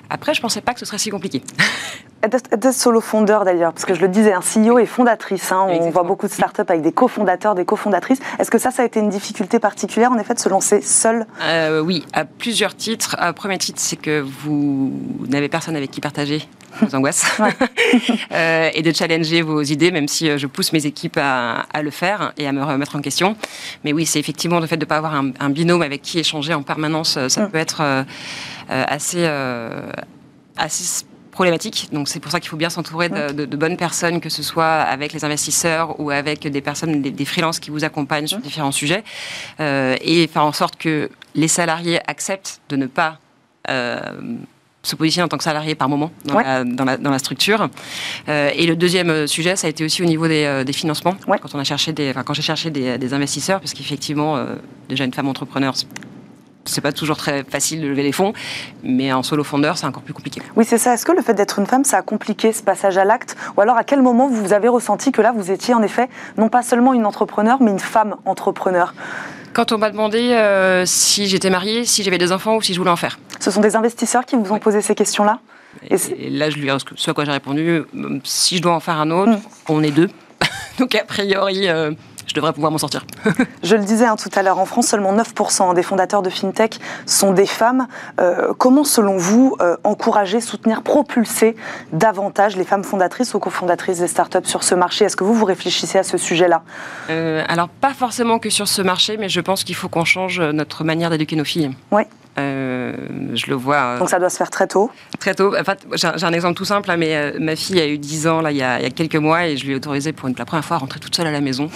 [0.09, 1.43] Après, je pensais pas que ce serait si compliqué.
[2.23, 5.53] Êtes solo fondeur d'ailleurs, parce que je le disais, un CEO et fondatrice.
[5.53, 8.19] Hein, on voit beaucoup de startups avec des cofondateurs, des cofondatrices.
[8.39, 11.27] Est-ce que ça, ça a été une difficulté particulière, en effet, de se lancer seul
[11.43, 13.17] euh, Oui, à plusieurs titres.
[13.19, 14.93] Un premier titre, c'est que vous
[15.29, 16.47] n'avez personne avec qui partager
[16.83, 17.25] vos angoisses
[18.33, 21.91] euh, et de challenger vos idées, même si je pousse mes équipes à, à le
[21.91, 23.37] faire et à me mettre en question.
[23.85, 26.55] Mais oui, c'est effectivement le fait de ne pas avoir un, binôme avec qui échanger
[26.55, 27.51] en permanence, euh, ça mm.
[27.51, 28.03] peut être euh,
[28.71, 29.27] euh, assez,
[30.57, 31.89] assez problématique.
[31.93, 33.57] Donc c'est pour ça qu'il faut bien s'entourer de, mm.
[33.57, 37.71] bonnes personnes, que ce soit avec les investisseurs ou avec des personnes, des, freelances qui
[37.71, 38.43] vous accompagnent sur mm.
[38.43, 39.05] différents sujets,
[39.61, 43.19] et faire en sorte que les salariés acceptent de ne pas
[44.83, 47.69] se positionner en tant que salarié par moment dans, la, dans, la, structure.
[48.29, 51.17] Euh, et le deuxième euh, sujet, ça a été aussi au niveau des, euh, financements.
[51.27, 54.43] Quand on a cherché des, quand j'ai cherché des, investisseurs, parce qu'effectivement,
[54.89, 55.75] déjà une femme entrepreneur,
[56.71, 58.33] c'est pas toujours très facile de lever les fonds,
[58.83, 60.41] mais en solo fondeur, c'est encore plus compliqué.
[60.57, 60.95] Oui, c'est ça.
[60.95, 63.37] Est-ce que le fait d'être une femme, ça a compliqué ce passage à l'acte?
[63.57, 66.49] Ou alors, à quel moment vous avez ressenti que là, vous étiez en effet non
[66.49, 68.95] pas seulement une entrepreneur, mais une femme entrepreneur?
[69.53, 72.79] Quand on m'a demandé euh, si j'étais mariée, si j'avais des enfants ou si je
[72.79, 73.19] voulais en faire.
[73.41, 75.41] Ce sont des investisseurs qui vous ont posé ces questions-là?
[75.89, 79.01] Et, là, je lui, ce à quoi j'ai répondu, euh, si je dois en faire
[79.01, 79.41] un autre, hmm.
[79.69, 80.09] on est deux.
[80.79, 81.93] Donc, a priori, euh,
[82.31, 83.05] je devrais pouvoir m'en sortir.
[83.63, 86.79] je le disais hein, tout à l'heure, en France, seulement 9% des fondateurs de FinTech
[87.05, 87.89] sont des femmes.
[88.21, 91.57] Euh, comment, selon vous, euh, encourager, soutenir, propulser
[91.93, 95.05] davantage les femmes fondatrices ou cofondatrices des startups sur ce marché?
[95.05, 96.63] Est-ce que vous, vous réfléchissez à ce sujet-là?
[97.11, 100.41] Euh, Alors, pas forcément que sur ce marché, mais je pense qu'il faut qu'on change
[100.41, 101.73] notre manière d'éduquer nos filles.
[101.91, 102.03] Oui.
[102.39, 102.93] Euh,
[103.35, 103.77] je le vois.
[103.77, 105.55] Euh, Donc ça doit se faire très tôt Très tôt.
[105.57, 108.27] En fait, j'ai un exemple tout simple, hein, mais euh, ma fille a eu 10
[108.29, 110.13] ans là, il, y a, il y a quelques mois et je lui ai autorisé
[110.13, 111.69] pour une, la première fois à rentrer toute seule à la maison.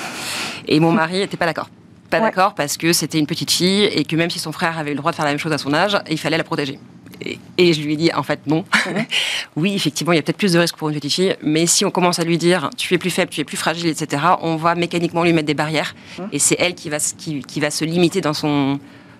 [0.66, 1.68] Et mon mari n'était pas d'accord.
[2.10, 4.90] Pas d'accord parce que c'était une petite fille et que même si son frère avait
[4.90, 6.78] eu le droit de faire la même chose à son âge, il fallait la protéger.
[7.58, 8.64] et, je lui ai dit, en fait, non.
[9.56, 11.84] oui, effectivement, il y a peut-être plus de risques pour une petite fille, mais si
[11.84, 14.54] on commence à lui dire, tu es plus faible, tu es plus fragile, etc., on
[14.54, 15.94] va mécaniquement lui mettre des barrières,
[16.30, 18.78] et c'est elle qui va, qui, qui va se limiter dans son,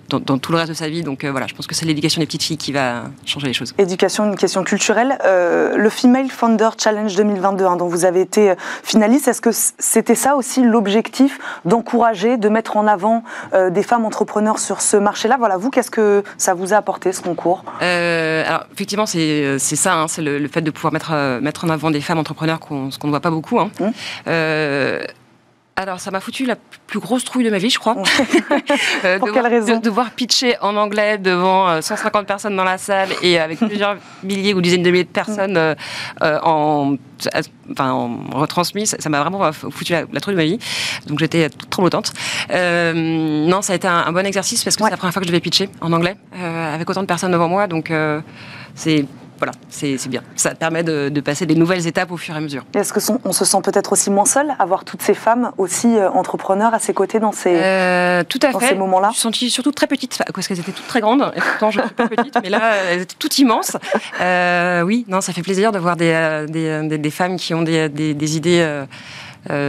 [0.08, 1.02] dans, tout le reste de sa vie.
[1.02, 3.52] Donc euh, voilà, je pense que c'est l'éducation des petites filles qui va changer les
[3.52, 3.74] choses.
[3.78, 5.18] Éducation, une question culturelle.
[5.24, 9.50] Euh, le Female Founder Challenge 2022, hein, dont vous avez été euh, finaliste, est-ce que
[9.52, 13.24] c'était ça aussi l'objectif d'encourager, de mettre en avant
[13.70, 15.36] des femmes entrepreneurs sur ce marché-là?
[15.38, 17.64] Voilà, vous, qu'est-ce que ça vous a apporté ce concours?
[17.80, 22.00] Alors effectivement, c'est ça, hein, c'est le, fait de pouvoir mettre, mettre en avant des
[22.00, 23.58] femmes entrepreneurs, ce qu'on ne voit pas beaucoup.
[23.58, 23.70] Hein.
[23.80, 23.86] Mmh.
[25.76, 26.54] Alors, ça m'a foutu la
[26.86, 27.96] plus grosse trouille de ma vie, je crois.
[29.04, 32.78] Euh, Pour quelle raison de, Devoir pitcher en anglais devant 150 euh, personnes dans la
[32.78, 35.74] salle et avec plusieurs milliers ou dizaines de milliers de personnes euh,
[36.20, 36.96] en,
[37.70, 40.58] enfin, en retransmis, ça m'a vraiment foutu la, trouille de ma vie.
[41.06, 42.12] Donc, j'étais toute tremblotante.
[42.50, 45.32] non, ça a été un, bon exercice parce que c'est la première fois que je
[45.32, 47.66] devais pitcher en anglais avec autant de personnes devant moi.
[47.66, 47.92] Donc,
[48.74, 49.06] c'est
[49.44, 50.22] voilà, c'est bien.
[50.36, 52.64] Ça permet de, passer des nouvelles étapes au fur et à mesure.
[52.74, 56.08] Est-ce que on se sent peut-être aussi moins seul, avoir toutes ces femmes aussi euh,
[56.10, 58.68] entrepreneurs à ses côtés dans ces, euh, tout à fait.
[58.68, 61.30] ces moments-là Je me suis surtout très petite, parce qu'elles étaient toutes très grandes.
[61.36, 63.76] Et pourtant, je suis pas petite, mais là, elles étaient toutes immenses.
[64.20, 68.36] Euh, oui, non, ça fait plaisir de voir des, des, femmes qui ont des, des
[68.36, 68.84] idées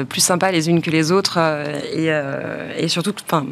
[0.08, 1.38] plus sympas les unes que les autres.
[1.94, 2.10] et,
[2.78, 3.46] et surtout, enfin,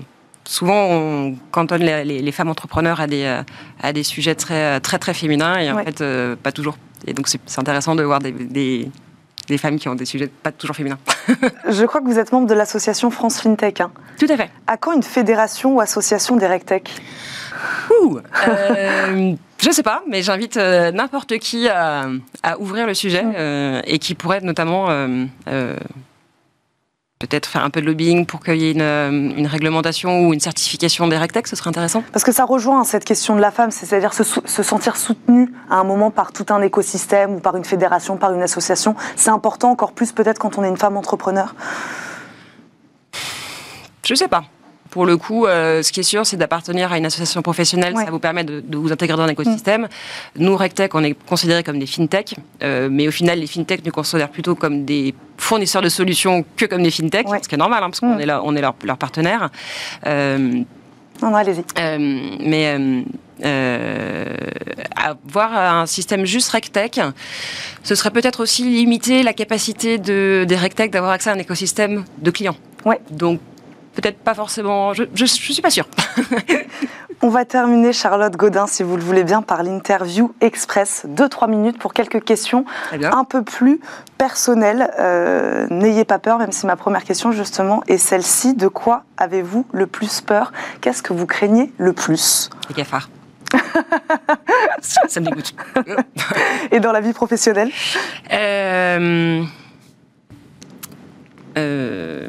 [0.45, 3.41] souvent on cantonne les, femmes entrepreneurs à des,
[3.82, 6.77] à des sujets très, très, très féminins et en fait, euh, pas toujours.
[7.06, 10.75] Et donc, c'est intéressant de voir des, des, femmes qui ont des sujets pas toujours
[10.75, 10.99] féminins.
[11.69, 13.82] Je crois que vous êtes membre de l'association France FinTech.
[13.82, 13.91] Hein.
[14.17, 14.49] Tout à fait.
[14.67, 16.89] À quand une fédération ou association des RegTech
[18.01, 22.08] Ouh, euh, Je sais pas, mais j'invite euh, n'importe qui à,
[22.41, 23.82] à, ouvrir le sujet mm.
[23.86, 24.88] et qui pourrait notamment
[27.27, 30.41] peut-être faire un peu de lobbying pour qu'il y ait euh, une, réglementation ou une
[30.41, 33.71] certification des RECTEC, ce serait intéressant Parce que ça rejoint cette question de la femme,
[33.71, 34.23] c'est-à-dire se,
[34.63, 38.41] sentir soutenue à un moment par tout un écosystème ou par une fédération, par une
[38.41, 38.95] association.
[39.15, 41.55] C'est important encore plus peut-être quand on est une femme entrepreneur?
[44.03, 44.43] Je sais pas.
[44.93, 47.95] Pour le coup, euh, ce qui est sûr, c'est d'appartenir à une association professionnelle.
[47.95, 49.82] Ça vous permet de, vous intégrer dans un écosystème.
[49.82, 49.88] Mm.
[50.43, 53.91] Nous, RecTech, on est considérés comme des fintech, euh, mais au final, les fintech nous
[53.91, 57.82] considèrent plutôt comme des fournisseurs de solutions que comme des fintech, ce qui est normal,
[57.82, 58.21] hein, parce qu'on mm.
[58.21, 59.49] est là, on est leur, leur partenaire.
[60.06, 60.62] Euh,
[61.23, 61.63] non, allez-y.
[62.39, 62.77] mais
[64.95, 67.01] avoir un système juste RecTech,
[67.82, 72.06] ce serait peut-être aussi limiter la capacité de, des RecTech d'avoir accès à un écosystème
[72.19, 72.58] de clients.
[72.86, 72.99] Ouais.
[73.10, 73.39] Donc
[73.93, 74.93] peut-être pas forcément.
[74.93, 75.88] Je, je, suis pas sûre.
[77.21, 81.06] On va terminer, Charlotte Godin, si vous le voulez bien, par l'interview express.
[81.08, 83.79] Deux, trois minutes pour quelques questions un peu plus
[84.17, 84.91] personnelles.
[84.99, 88.56] Euh, n'ayez pas peur, même si ma première question, justement, est celle-ci.
[88.56, 90.51] De quoi avez-vous le plus peur?
[90.82, 92.49] Qu'est-ce que vous craignez le plus?
[92.67, 93.10] Les cafards.
[94.82, 95.56] ça, me dégoûte.
[96.71, 97.71] Et dans la vie professionnelle?
[98.32, 99.43] Euh...
[101.56, 102.27] Euh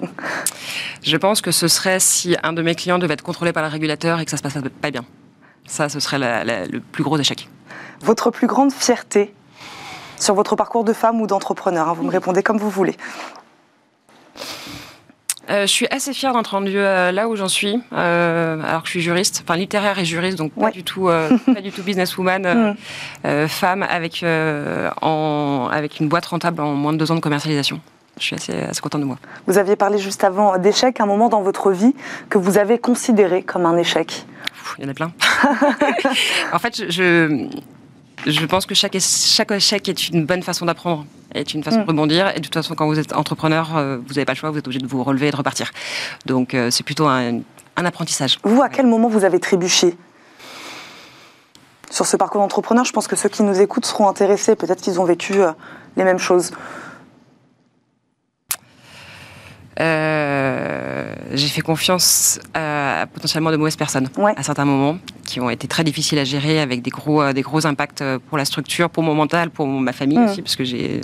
[1.02, 3.68] je pense que ce serait si un de mes clients devait être contrôlé par le
[3.68, 5.04] régulateur et que ça se passe pas bien.
[5.66, 7.48] Ça, ce serait le plus gros échec.
[8.00, 9.34] Votre plus grande fierté
[10.18, 12.96] sur votre parcours de femme ou d'entrepreneur, hein, vous me répondez comme vous voulez.
[15.50, 18.88] Euh, je suis assez fière d'être rendue euh, là où j'en suis, euh, alors que
[18.88, 22.76] je suis juriste, enfin littéraire et juriste, donc pas du tout, pas du tout businesswoman,
[23.24, 23.48] mm.
[23.48, 27.80] femme avec en, avec une boîte rentable en moins de deux ans de commercialisation
[28.20, 29.18] je suis assez, assez contente de moi.
[29.46, 31.94] Vous aviez parlé juste avant d'échec, un moment dans votre vie
[32.28, 34.24] que vous avez considéré comme un échec
[34.78, 35.12] Il y en a plein.
[36.52, 37.48] en fait, je,
[38.26, 41.84] je pense que chaque, chaque échec est une bonne façon d'apprendre, est une façon de
[41.84, 41.88] mm.
[41.88, 42.28] rebondir.
[42.30, 44.58] Et de toute façon, quand vous êtes entrepreneur, euh, vous n'avez pas le choix, vous
[44.58, 45.70] êtes obligé de vous relever et de repartir.
[46.26, 47.40] Donc, euh, c'est plutôt un,
[47.76, 48.38] un, apprentissage.
[48.44, 49.96] Vous, à quel moment vous avez trébuché?
[51.90, 54.56] Sur ce parcours d'entrepreneur Je pense que ceux qui nous écoutent seront intéressés.
[54.56, 55.52] Peut-être qu'ils ont vécu euh,
[55.96, 56.50] les mêmes choses.
[59.80, 65.68] Euh, j'ai fait confiance à, potentiellement de mauvaises personnes à certains moments qui ont été
[65.68, 69.02] très difficiles à gérer avec des gros, euh, des gros impacts pour la structure, pour
[69.02, 70.24] mon mental, pour ma famille mmh.
[70.24, 71.00] aussi, parce que j'ai,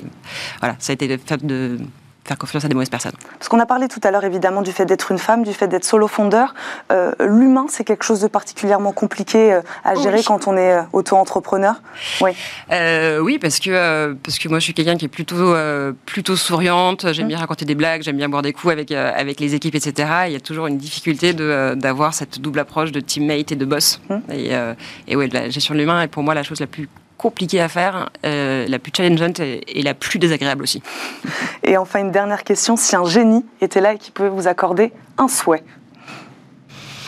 [0.60, 1.78] voilà, ça a été le fait de
[2.24, 3.12] faire confiance à des mauvaises personnes.
[3.38, 5.68] Parce qu'on a parlé tout à l'heure évidemment du fait d'être une femme, du fait
[5.68, 6.54] d'être solo fondeur.
[6.90, 10.82] Euh, l'humain, c'est quelque chose de particulièrement compliqué euh, à gérer quand on est euh,
[10.92, 11.74] auto-entrepreneur.
[12.20, 12.30] Oui.
[13.20, 15.54] oui, parce que parce que moi je suis quelqu'un qui est plutôt
[16.06, 17.12] plutôt souriante.
[17.12, 17.28] J'aime mmh.
[17.28, 20.08] bien raconter des blagues, j'aime bien boire des coups avec avec les équipes, etc.
[20.26, 23.64] Il y a toujours une difficulté de d'avoir cette double approche de teammate et de
[23.64, 24.00] boss.
[24.08, 24.16] Mmh.
[24.32, 24.52] Et,
[25.08, 26.88] et ouais, la gestion de l'humain est pour moi la chose la plus
[27.24, 30.82] compliquée à faire, euh, la plus challengeante et, la plus désagréable aussi.
[31.62, 34.92] Et enfin, une dernière question, si un génie était là et qui pouvait vous accorder
[35.16, 35.64] un souhait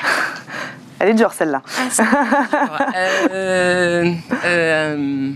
[0.98, 1.60] Elle est dure celle-là.
[1.98, 2.92] Ah,
[3.30, 4.10] euh,
[4.46, 5.32] euh,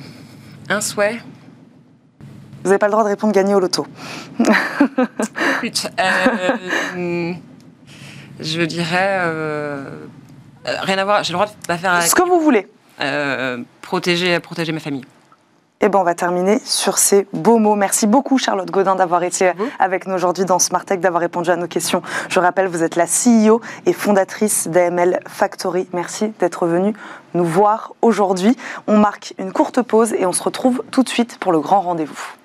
[0.70, 1.20] un souhait.
[2.62, 3.86] Vous n'avez pas le droit de répondre gagner au loto.
[6.96, 7.34] Euh,
[8.40, 9.20] je dirais
[10.64, 11.22] rien à voir.
[11.22, 12.02] J'ai le droit de faire.
[12.02, 12.66] Ce que vous voulez.
[13.82, 15.04] Protéger, protéger ma famille.
[15.82, 17.74] Et eh ben, on va terminer sur ces beaux mots.
[17.74, 21.56] Merci beaucoup, Charlotte Godin, d'avoir été avec nous aujourd'hui dans Smart Tech, d'avoir répondu à
[21.56, 22.02] nos questions.
[22.28, 25.88] Je rappelle, vous êtes la CEO et fondatrice d'AML Factory.
[25.94, 26.92] Merci d'être venue
[27.32, 28.58] nous voir aujourd'hui.
[28.88, 31.80] On marque une courte pause et on se retrouve tout de suite pour le grand
[31.80, 32.39] rendez-vous.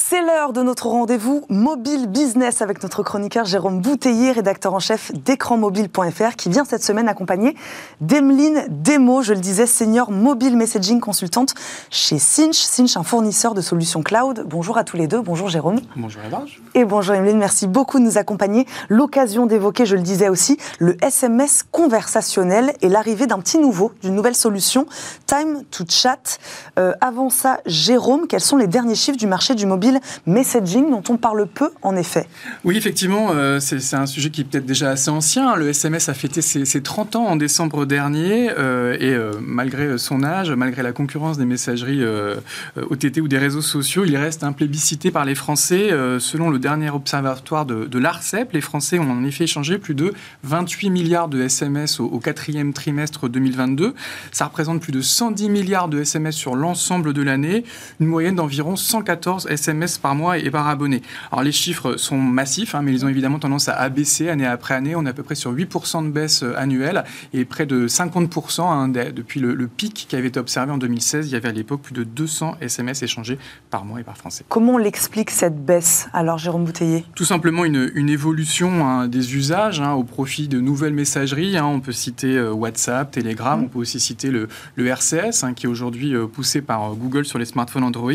[0.00, 5.10] C'est l'heure de notre rendez-vous mobile business avec notre chroniqueur Jérôme Bouteiller, rédacteur en chef
[5.12, 7.56] d'écranmobile.fr, qui vient cette semaine accompagner
[8.00, 11.52] d'Emeline Demo, je le disais, senior mobile messaging consultante
[11.90, 12.54] chez Cinch.
[12.54, 14.44] Cinch, un fournisseur de solutions cloud.
[14.46, 15.20] Bonjour à tous les deux.
[15.20, 15.80] Bonjour Jérôme.
[15.96, 16.62] Bonjour Evange.
[16.74, 17.38] Et bonjour Emeline.
[17.38, 18.66] Merci beaucoup de nous accompagner.
[18.88, 24.14] L'occasion d'évoquer, je le disais aussi, le SMS conversationnel et l'arrivée d'un petit nouveau, d'une
[24.14, 24.86] nouvelle solution,
[25.26, 26.38] Time to Chat.
[26.78, 29.87] Euh, avant ça, Jérôme, quels sont les derniers chiffres du marché du mobile
[30.26, 32.26] messaging dont on parle peu en effet.
[32.64, 35.56] Oui, effectivement, euh, c'est un sujet qui est peut-être déjà assez ancien.
[35.56, 40.22] Le SMS a fêté ses, 30 ans en décembre dernier euh, et euh, malgré son
[40.22, 42.02] âge, malgré la concurrence des messageries
[42.76, 45.90] OTT ou des réseaux sociaux, il reste un plébiscité par les Français.
[46.18, 50.12] selon le dernier observatoire de, l'ARCEP, les Français ont en effet échangé plus de
[50.44, 53.94] 28 milliards de SMS au, quatrième trimestre 2022.
[54.32, 57.64] Ça représente plus de 110 milliards de SMS sur l'ensemble de l'année,
[58.00, 61.02] une moyenne d'environ 114 SMS par mois et par abonné.
[61.30, 64.74] Alors les chiffres sont massifs, hein, mais ils ont évidemment tendance à abaisser année après
[64.74, 64.96] année.
[64.96, 68.62] On est à peu près sur 8% de baisse euh, annuelle et près de 50%
[68.62, 71.28] hein, depuis le, pic qui avait été observé en 2016.
[71.28, 73.38] Il y avait à l'époque plus de 200 SMS échangés
[73.70, 74.44] par mois et par Français.
[74.48, 77.04] Comment on l'explique cette baisse alors, Jérôme Bouteiller?
[77.14, 81.60] Tout simplement une, évolution hein, des usages au profit de nouvelles messageries.
[81.60, 85.68] on peut citer euh, WhatsApp, Telegram, on peut aussi citer le, le RCS qui est
[85.68, 88.12] aujourd'hui euh, poussé par Google sur les smartphones Android.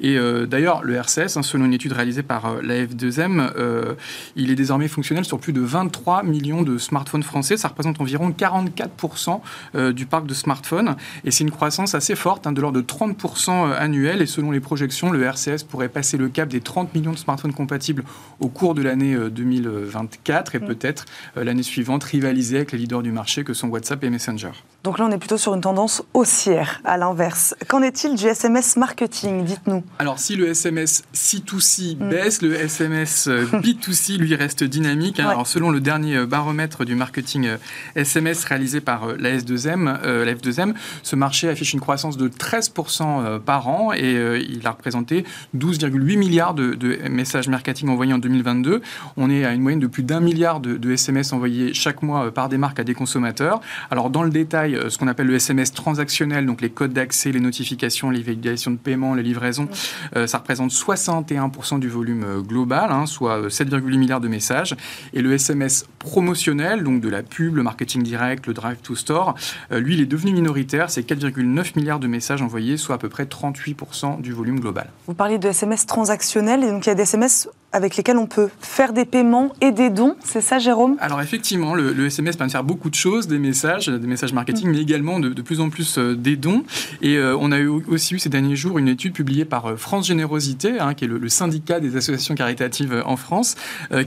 [0.00, 3.94] Et d'ailleurs, le RCS, hein, selon une étude réalisée par euh, la F2M, euh,
[4.36, 7.56] il est désormais fonctionnel sur plus de 23 millions de smartphones français.
[7.56, 9.40] Ça représente environ 44%
[9.74, 10.96] euh, du parc de smartphones.
[11.24, 14.22] Et c'est une croissance assez forte, hein, de l'ordre de 30% annuel.
[14.22, 17.52] Et selon les projections, le RCS pourrait passer le cap des 30 millions de smartphones
[17.52, 18.04] compatibles
[18.40, 20.66] au cours de l'année 2024 et mm.
[20.66, 21.04] peut-être
[21.36, 24.50] l'année suivante rivaliser avec les leaders du marché que sont WhatsApp et Messenger.
[24.86, 27.56] Donc là, on est plutôt sur une tendance haussière, à l'inverse.
[27.66, 29.42] Qu'en est-il du SMS marketing?
[29.44, 29.82] Dites-nous.
[29.98, 32.08] Alors, si le SMS C2C mm.
[32.08, 35.20] baisse, le SMS euh, B2C, lui, reste dynamique.
[35.20, 35.28] Hein.
[35.28, 37.48] Alors, selon le dernier euh, baromètre du marketing
[37.94, 43.40] SMS euh, réalisé par la, S2M, la F2M, ce marché affiche une croissance de 13%
[43.40, 44.16] par an et
[44.48, 45.24] il a représenté
[45.56, 46.76] 12,8 milliards de,
[47.08, 48.82] messages marketing envoyés en 2022.
[49.16, 52.32] On est à une moyenne de plus d'un milliard de, de SMS envoyés chaque mois
[52.32, 53.60] par des marques à des consommateurs.
[53.90, 57.40] Alors, dans le détail, ce qu'on appelle le SMS transactionnel, donc les codes d'accès, les
[57.40, 59.68] notifications, les validations de paiement, les livraisons,
[60.16, 64.76] euh, ça représente 61% du volume euh, global, hein, soit 7,8 milliards de messages.
[65.12, 69.34] Et le SMS promotionnel, donc de la pub, le marketing direct, le drive to store,
[69.70, 70.90] lui, il est devenu minoritaire.
[70.90, 74.90] C'est 4,9 milliards de messages envoyés, soit à peu près 38% du volume global.
[75.06, 78.26] Vous parlez de SMS transactionnel, et donc il y a des SMS avec lesquels on
[78.26, 80.16] peut faire des paiements et des dons.
[80.24, 80.96] C'est ça, Jérôme?
[81.00, 84.68] Alors effectivement, le, SMS permet de faire beaucoup de choses, des messages, des messages marketing,
[84.68, 84.72] mm.
[84.72, 86.64] mais également de, plus en plus euh, des dons.
[87.02, 89.76] Et euh, on a eu aussi eu ces derniers jours une étude publiée par euh,
[89.76, 93.56] France Générosité, hein, qui est le, syndicat des associations caritatives en France,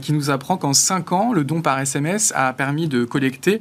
[0.00, 3.60] qui nous apprend qu'en 5 ans, le don par SMS a permis de collecter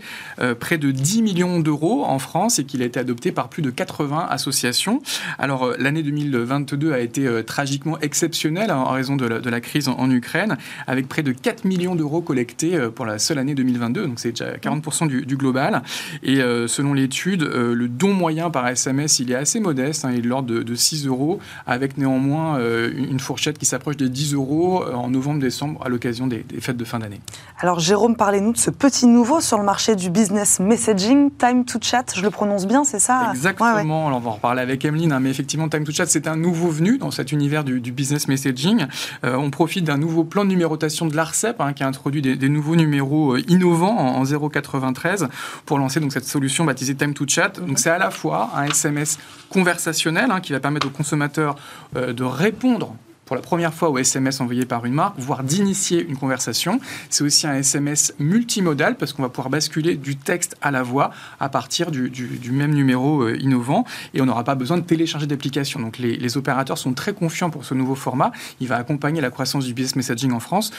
[0.59, 3.69] près de 10 millions d'euros en France et qu'il a été adopté par plus de
[3.69, 5.03] 80 associations.
[5.38, 9.88] Alors l'année 2022 a été tragiquement exceptionnelle hein, en raison de la, de la crise
[9.97, 14.08] en, Ukraine, avec près de 4 millions d'euros collectés euh, pour la seule année 2022,
[14.08, 15.84] donc c'est déjà 40% du, global.
[16.23, 20.10] Et euh, selon l'étude, euh, le don moyen par SMS, il est assez modeste, hein,
[20.12, 24.34] il est de l'ordre de, 6 euros, avec néanmoins une fourchette qui s'approche des 10
[24.34, 27.19] euros en novembre-décembre à l'occasion des, fêtes de fin d'année.
[27.60, 31.80] Alors Jérôme, parlez-nous de ce petit nouveau sur le marché du business messaging, Time to
[31.82, 33.32] Chat, je le prononce bien, c'est ça?
[33.32, 36.28] Exactement, alors on va en reparler avec Emeline, hein, mais effectivement Time to Chat c'est
[36.28, 38.86] un nouveau venu dans cet univers du, business messaging.
[39.23, 42.76] on profite d'un nouveau plan de numérotation de l'ARCEP hein, qui a introduit des, nouveaux
[42.76, 45.28] numéros euh, innovants en, 093
[45.65, 47.60] pour lancer cette solution baptisée Time to Chat.
[47.60, 49.18] Donc c'est à la fois un SMS
[49.50, 51.56] conversationnel hein, qui va permettre aux consommateurs
[51.96, 52.96] euh, de répondre
[53.30, 56.80] pour la première fois au SMS envoyé par une marque, voire d'initier une conversation.
[57.12, 61.12] C'est aussi un SMS multimodal parce qu'on va pouvoir basculer du texte à la voix
[61.39, 62.10] à partir du,
[62.52, 65.80] même numéro euh, innovant et on n'aura pas besoin de télécharger d'application.
[65.80, 68.32] Donc les, opérateurs sont très confiants pour ce nouveau format.
[68.62, 70.72] Il va accompagner la croissance du business messaging en France.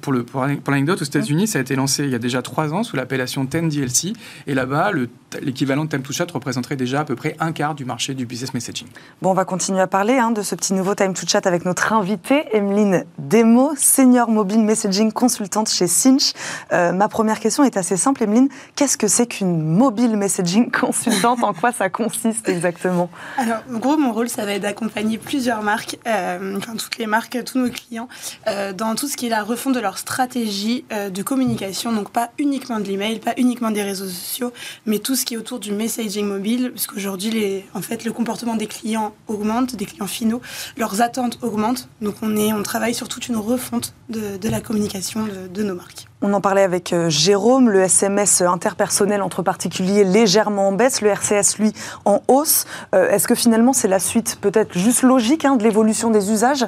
[0.00, 0.26] Pour, le,
[0.66, 3.44] l'anecdote, aux États-Unis, ça a été lancé il y a déjà trois ans sous l'appellation
[3.44, 4.14] 10DLC
[4.48, 4.90] et là-bas,
[5.40, 8.26] l'équivalent de Time to Chat représenterait déjà à peu près un quart du marché du
[8.26, 8.88] business messaging.
[9.20, 11.64] Bon, on va continuer à parler hein, de ce petit nouveau Time to Chat avec
[11.64, 16.32] notre invitée, Emeline Demo, senior mobile messaging consultante chez Cinch.
[16.72, 18.48] Euh, ma première question est assez simple, Emeline.
[18.76, 21.42] Qu'est-ce que c'est qu'une mobile messaging consultante?
[21.42, 23.10] En quoi ça consiste exactement?
[23.36, 27.06] Alors, en gros, mon rôle, ça va être d'accompagner plusieurs marques, euh, enfin toutes les
[27.06, 28.08] marques, tous nos clients,
[28.48, 31.92] euh, dans tout ce qui est la refonte de leur stratégie de communication.
[31.92, 34.52] Donc, pas uniquement de l'email, pas uniquement des réseaux sociaux,
[34.86, 39.14] mais tout qui est autour du messaging mobile, puisqu'aujourd'hui, en fait, le comportement des clients
[39.28, 40.40] augmente, des clients finaux,
[40.76, 41.88] leurs attentes augmentent.
[42.00, 46.06] Donc, on, est, on travaille sur toute une refonte de, la communication de, nos marques.
[46.20, 51.08] On en parlait avec euh, Jérôme, le SMS interpersonnel entre particuliers légèrement en baisse, le
[51.08, 51.72] RCS lui
[52.04, 52.66] en hausse.
[52.94, 56.66] Euh, est-ce que finalement c'est la suite peut-être juste logique hein, de l'évolution des usages?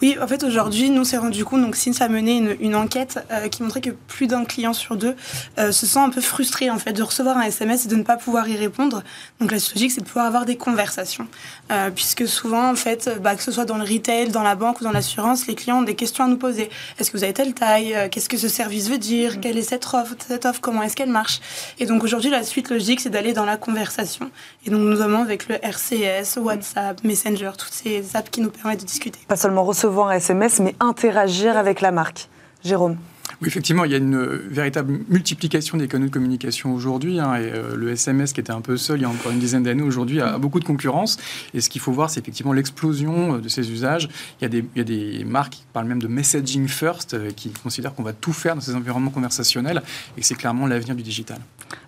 [0.00, 3.18] Oui, en fait, aujourd'hui, nous, on s'est rendu compte, donc Sins a mené une, enquête
[3.32, 5.16] euh, qui montrait que plus d'un client sur deux
[5.58, 8.04] euh, se sent un peu frustré, en fait, de recevoir un SMS et de ne
[8.04, 9.02] pas pouvoir y répondre.
[9.40, 11.26] Donc, la logique, c'est de pouvoir avoir des conversations.
[11.72, 14.80] Euh, puisque souvent, en fait, bah, que ce soit dans le retail, dans la banque
[14.80, 16.70] ou dans l'assurance, les clients ont des questions à nous poser.
[16.98, 18.08] Est-ce que vous avez telle taille?
[18.12, 19.40] Qu'est-ce que ce service veut dire?
[19.40, 21.40] Quelle est cette offre, cette offre Comment est-ce qu'elle marche?
[21.80, 24.30] Et donc, aujourd'hui, la suite logique, c'est d'aller dans la conversation.
[24.64, 28.80] Et donc, nous avons avec le RCS, WhatsApp, Messenger, toutes ces apps qui nous permettent
[28.80, 29.18] de discuter.
[29.26, 32.28] Pas seulement recevoir recevoir un SMS, mais interagir avec la marque.
[32.62, 32.98] Jérôme
[33.40, 34.20] oui, effectivement, il y a une
[34.50, 37.20] véritable multiplication des canaux de communication aujourd'hui.
[37.20, 39.38] Hein, et euh, le SMS, qui était un peu seul il y a encore une
[39.38, 41.18] dizaine d'années, aujourd'hui a, beaucoup de concurrence.
[41.54, 44.08] Et ce qu'il faut voir, c'est effectivement l'explosion euh, de ces usages.
[44.40, 48.02] Il y, a des, marques qui parlent même de messaging first, euh, qui considèrent qu'on
[48.02, 49.82] va tout faire dans ces environnements conversationnels
[50.16, 51.38] et c'est clairement l'avenir du digital.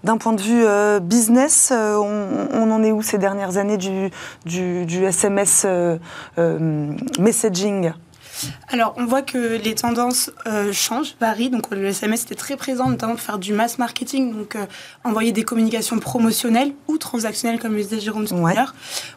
[0.04, 0.64] D'un point de vue
[1.00, 5.66] business, on, en est où ces dernières années du SMS
[7.18, 7.92] messaging?
[8.68, 11.50] Alors, on voit que les tendances euh, changent, varient.
[11.50, 14.66] Donc, le SMS était très présent, notamment pour faire du mass marketing, donc euh,
[15.04, 18.74] envoyer des communications promotionnelles ou transactionnelles, comme le disait Jérôme tout à l'heure.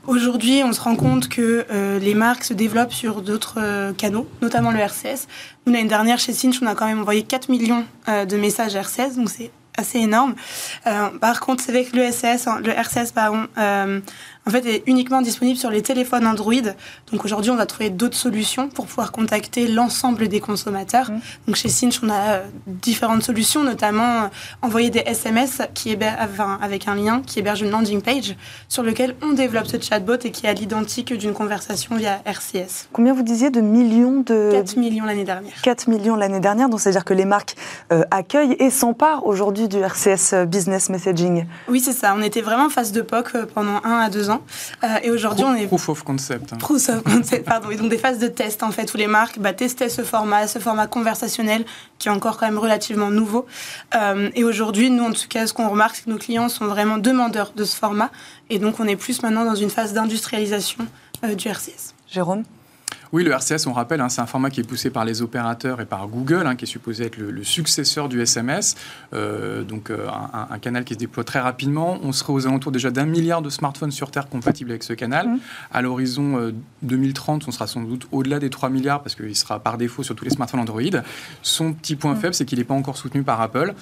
[0.08, 4.72] Aujourd'hui, on se rend compte que euh, les marques se développent sur d'autres canaux, notamment
[4.72, 5.28] le RCS.
[5.66, 9.30] l'année dernière, chez Cinch, on a quand même envoyé 4 millions de messages RCS, donc
[9.30, 10.36] c'est assez énorme.
[11.20, 13.48] par contre, c'est avec le, SS, hein, le RCS, pardon,
[14.46, 16.54] en fait, est uniquement disponible sur les téléphones Android.
[17.12, 21.12] Donc aujourd'hui, on va trouver d'autres solutions pour pouvoir contacter l'ensemble des consommateurs.
[21.12, 21.20] Mmh.
[21.48, 24.28] Donc chez Cinch, on a euh, différentes solutions, notamment euh,
[24.62, 25.94] envoyer des SMS qui
[26.62, 28.36] avec un lien qui héberge une landing page
[28.68, 32.88] sur lequel on développe ce chatbot et qui est à l'identique d'une conversation via RCS.
[32.92, 34.50] Combien vous disiez de millions de...
[34.52, 35.54] 4 millions l'année dernière.
[35.62, 37.56] 4 millions l'année dernière, donc c'est-à-dire que les marques
[37.92, 41.46] euh, accueillent et s'emparent aujourd'hui du RCS Business Messaging.
[41.68, 42.16] Oui, c'est ça.
[42.18, 44.33] On était vraiment en phase de POC pendant 1 à 2 ans.
[44.84, 45.68] Euh, et aujourd'hui, on est.
[45.68, 46.54] Proof of concept.
[46.54, 46.58] Hein.
[46.58, 47.70] Proof of concept, pardon.
[47.72, 50.48] Et donc des phases de test, en fait, où les marques bah, testaient ce format,
[50.48, 51.66] ce format conversationnel,
[52.00, 53.46] qui est encore quand même relativement nouveau.
[53.96, 56.66] Euh, et aujourd'hui, nous, en tout cas, ce qu'on remarque, c'est que nos clients sont
[56.66, 58.12] vraiment demandeurs de ce format.
[58.50, 60.86] Et donc, on est plus maintenant dans une phase d'industrialisation
[61.24, 61.94] euh, du RCS.
[62.10, 62.44] Jérôme?
[63.14, 65.80] Oui, le RCS, on rappelle, hein, c'est un format qui est poussé par les opérateurs
[65.80, 68.74] et par Google, hein, qui est supposé être le, successeur du SMS.
[69.14, 72.00] Euh, donc, euh, un, canal qui se déploie très rapidement.
[72.02, 75.28] On serait aux alentours déjà d'un milliard de smartphones sur Terre compatibles avec ce canal.
[75.28, 75.40] Mmh.
[75.72, 79.60] À l'horizon 2030, euh, on sera sans doute au-delà des 3 milliards parce qu'il sera
[79.60, 80.82] par défaut sur tous les smartphones Android.
[81.44, 82.20] Son petit point mmh.
[82.20, 83.76] faible, c'est qu'il n'est pas encore soutenu par Apple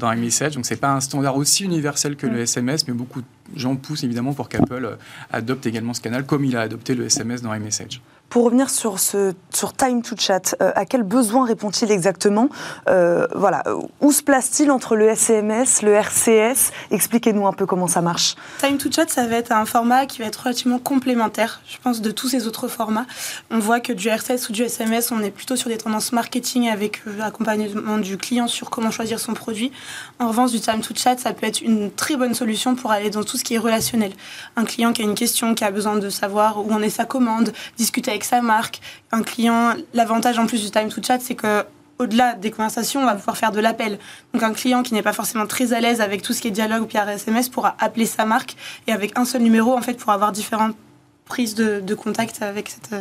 [0.00, 0.54] dans iMessage.
[0.54, 2.90] Donc, c'est pas un standard aussi universel que le SMS, mmh.
[2.90, 4.96] mais beaucoup de gens poussent évidemment pour qu'Apple
[5.30, 8.00] adopte également ce canal comme il a adopté le SMS dans iMessage.
[8.28, 12.50] Pour revenir sur, ce, sur Time to Chat, euh, à quel besoin répond-il exactement?
[12.88, 13.62] Euh, Voilà,
[14.00, 18.34] Où se place-t-il entre le SMS, le RCS Expliquez-nous un peu comment ça marche.
[18.60, 22.02] Time to Chat, ça va être un format qui va être relativement complémentaire, je pense,
[22.02, 23.06] de tous ces autres formats.
[23.50, 26.68] On voit que du RCS ou du SMS, on est plutôt sur des tendances marketing
[26.68, 29.72] avec euh, accompagnement du client sur comment choisir son produit.
[30.18, 33.08] En revanche, du Time to Chat, ça peut être une très bonne solution pour aller
[33.08, 34.12] dans tout ce qui est relationnel.
[34.56, 37.06] Un client qui a une question, qui a besoin de savoir où en est sa
[37.06, 38.80] commande, discuter avec sa marque,
[39.12, 39.74] un client.
[39.94, 41.64] L'avantage en plus du time to chat, c'est que
[41.98, 43.98] au-delà des conversations, on va pouvoir faire de l'appel.
[44.32, 46.52] Donc un client qui n'est pas forcément très à l'aise avec tout ce qui est
[46.52, 50.12] dialogue ou SMS pourra appeler sa marque et avec un seul numéro, en fait, pour
[50.12, 50.76] avoir différentes
[51.24, 52.94] prises de, contact avec cette,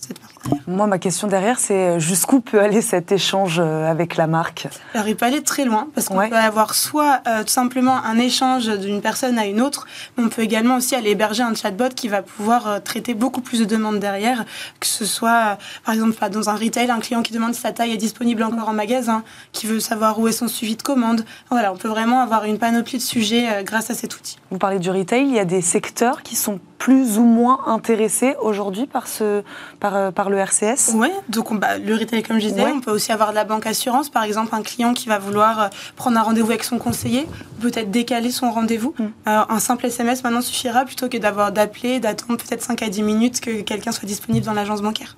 [0.00, 0.35] cette marque.
[0.66, 4.68] Moi, ma question derrière, c'est jusqu'où peut aller cet échange avec la marque?
[4.94, 8.68] Alors, il peut aller très loin, parce qu'on peut avoir soit tout simplement un échange
[8.78, 12.08] d'une personne à une autre, mais on peut également aussi aller héberger un chatbot qui
[12.08, 14.44] va pouvoir traiter beaucoup plus de demandes derrière,
[14.80, 17.92] que ce soit, par exemple, dans un retail, un client qui demande si sa taille
[17.92, 21.24] est disponible encore en magasin, qui veut savoir où est son suivi de commande.
[21.50, 24.38] Voilà, on peut vraiment avoir une panoplie de sujets grâce à cet outil.
[24.50, 28.36] Vous parlez du retail, il y a des secteurs qui sont plus ou moins intéressés
[28.40, 29.42] aujourd'hui par, ce,
[29.80, 32.90] par, euh, par le RCS Oui, donc bah, le retail, comme je disais, on peut
[32.90, 34.08] aussi avoir de la banque assurance.
[34.10, 37.26] Par exemple, un client qui va vouloir euh, prendre un rendez-vous avec son conseiller,
[37.60, 38.94] peut-être décaler son rendez-vous.
[38.98, 39.04] Mm.
[39.28, 43.02] Euh, un simple SMS maintenant suffira plutôt que d'avoir d'appeler, d'attendre peut-être 5 à 10
[43.02, 45.16] minutes que quelqu'un soit disponible dans l'agence bancaire.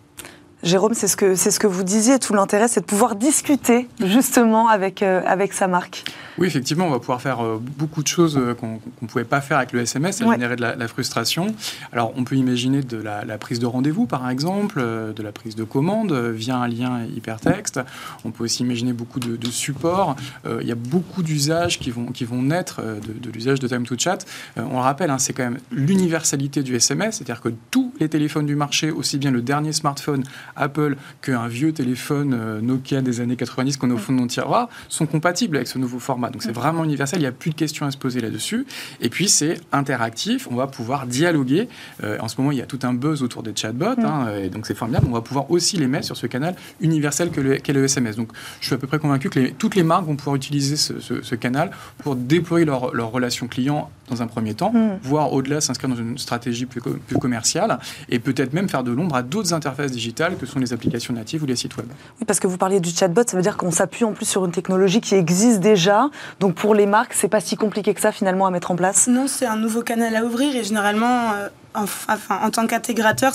[0.63, 2.19] Jérôme, c'est ce que c'est ce que vous disiez.
[2.19, 6.05] Tout l'intérêt, c'est de pouvoir discuter justement avec avec sa marque.
[6.39, 9.41] Oui, effectivement, on va pouvoir faire euh, beaucoup de choses euh, qu'on ne pouvait pas
[9.41, 11.55] faire avec le SMS, ça générer de la, frustration.
[11.93, 15.57] Alors, on peut imaginer de la, prise de rendez-vous, par exemple, euh, de la prise
[15.57, 17.81] de commande via un lien hypertexte.
[18.25, 20.15] On peut aussi imaginer beaucoup de, supports.
[20.61, 23.97] il y a beaucoup d'usages qui vont, qui vont naître de, l'usage de Time to
[23.99, 24.19] Chat.
[24.57, 28.47] on le rappelle, hein, c'est quand même l'universalité du SMS, c'est-à-dire que tous les téléphones
[28.47, 30.25] du marché, aussi bien le dernier smartphone
[30.57, 34.69] Apple qu'un vieux téléphone Nokia des années 90 qu'on a au fond de nos tiroirs,
[34.89, 36.31] sont compatibles avec ce nouveau format.
[36.31, 38.67] Donc c'est vraiment universel, il n'y a plus de questions à se poser là-dessus.
[39.01, 41.69] Et puis c'est interactif, on va pouvoir dialoguer.
[42.03, 44.49] Euh, en ce moment, il y a tout un buzz autour des chatbots, hein, et
[44.49, 45.07] donc c'est formidable.
[45.09, 48.17] On va pouvoir aussi les mettre sur ce canal universel qu'est le, le, SMS.
[48.17, 48.31] Donc
[48.61, 51.71] je suis à peu près convaincu que toutes les marques vont pouvoir utiliser ce, canal
[51.99, 54.73] pour déployer leur, leur, relation client dans un premier temps,
[55.03, 59.17] voire au-delà s'inscrire dans une stratégie plus, plus commerciale, et peut-être même faire de l'ombre
[59.17, 61.87] à d'autres interfaces digitales que sont les applications natives ou les sites web.
[62.19, 64.45] Oui, parce que vous parliez du chatbot, ça veut dire qu'on s'appuie en plus sur
[64.45, 66.11] une technologie qui existe déjà,
[66.41, 69.07] donc pour les marques, c'est pas si compliqué que ça finalement à mettre en place?
[69.09, 73.33] Non, c'est un nouveau canal à ouvrir et généralement, euh, enfin, en tant qu'intégrateur,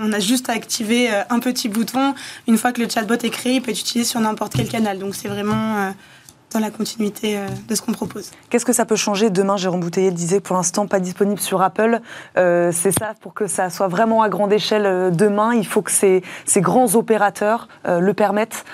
[0.00, 2.14] on a juste à activer euh, un petit bouton.
[2.46, 4.98] Une fois que le chatbot est créé, il peut être utilisé sur n'importe quel canal.
[4.98, 5.90] Donc c'est vraiment euh,
[6.52, 7.38] dans la continuité
[7.68, 8.30] de ce qu'on propose.
[8.50, 12.00] Qu'est-ce que ça peut changer demain Jérôme Bouteiller disait pour l'instant pas disponible sur Apple.
[12.36, 16.22] c'est ça, pour que ça soit vraiment à grande échelle demain, il faut que ces,
[16.44, 18.64] ces grands opérateurs le permettent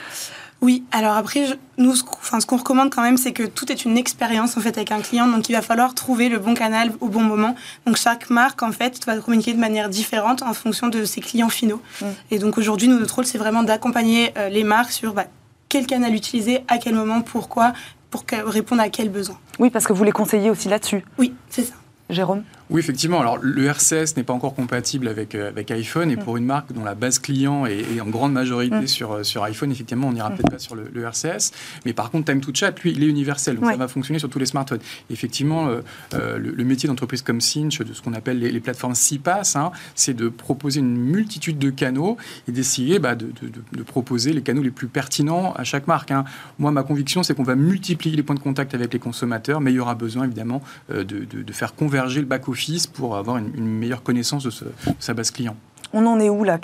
[0.60, 1.44] oui, alors après,
[1.76, 4.60] nous, ce, enfin, ce qu'on recommande quand même, c'est que tout est une expérience en
[4.60, 7.54] fait avec un client, donc il va falloir trouver le bon canal au bon moment.
[7.86, 11.48] Donc chaque marque en fait va communiquer de manière différente en fonction de ses clients
[11.48, 11.80] finaux.
[12.00, 12.06] Mm.
[12.32, 15.26] Et donc aujourd'hui, notre rôle, c'est vraiment d'accompagner euh, les marques sur bah,
[15.68, 17.72] quel canal utiliser, à quel moment, pourquoi,
[18.10, 19.38] pour répondre à quels besoins.
[19.58, 21.04] Oui, parce que vous les conseillez aussi là-dessus.
[21.18, 21.74] Oui, c'est ça.
[22.10, 22.44] Jérôme?
[22.70, 23.20] Oui, effectivement.
[23.20, 26.10] Alors, le RCS n'est pas encore compatible avec, euh, avec iPhone.
[26.10, 26.18] Et mm.
[26.18, 28.86] pour une marque dont la base client est, en grande majorité mm.
[28.86, 30.36] sur, euh, sur iPhone, effectivement, on n'ira mm.
[30.36, 31.52] peut-être pas sur le, RCS.
[31.86, 33.56] Mais par contre, Time to Chat, lui, il est universel.
[33.56, 34.80] Donc, ça va fonctionner sur tous les smartphones.
[35.10, 35.68] effectivement,
[36.14, 40.12] euh, le, métier d'entreprise comme Cinch, de ce qu'on appelle les, plateformes CPaaS, hein, c'est
[40.12, 43.30] de proposer une multitude de canaux et d'essayer bah, de,
[43.72, 46.10] de, proposer les canaux les plus pertinents à chaque marque.
[46.10, 46.24] Hein.
[46.58, 49.72] Moi, ma conviction, c'est qu'on va multiplier les points de contact avec les consommateurs, mais
[49.72, 50.60] il y aura besoin, évidemment,
[50.90, 52.57] de, faire converger le back-office
[52.92, 54.50] pour avoir une, meilleure connaissance de,
[54.98, 55.56] sa base client.
[55.92, 56.58] On en est où là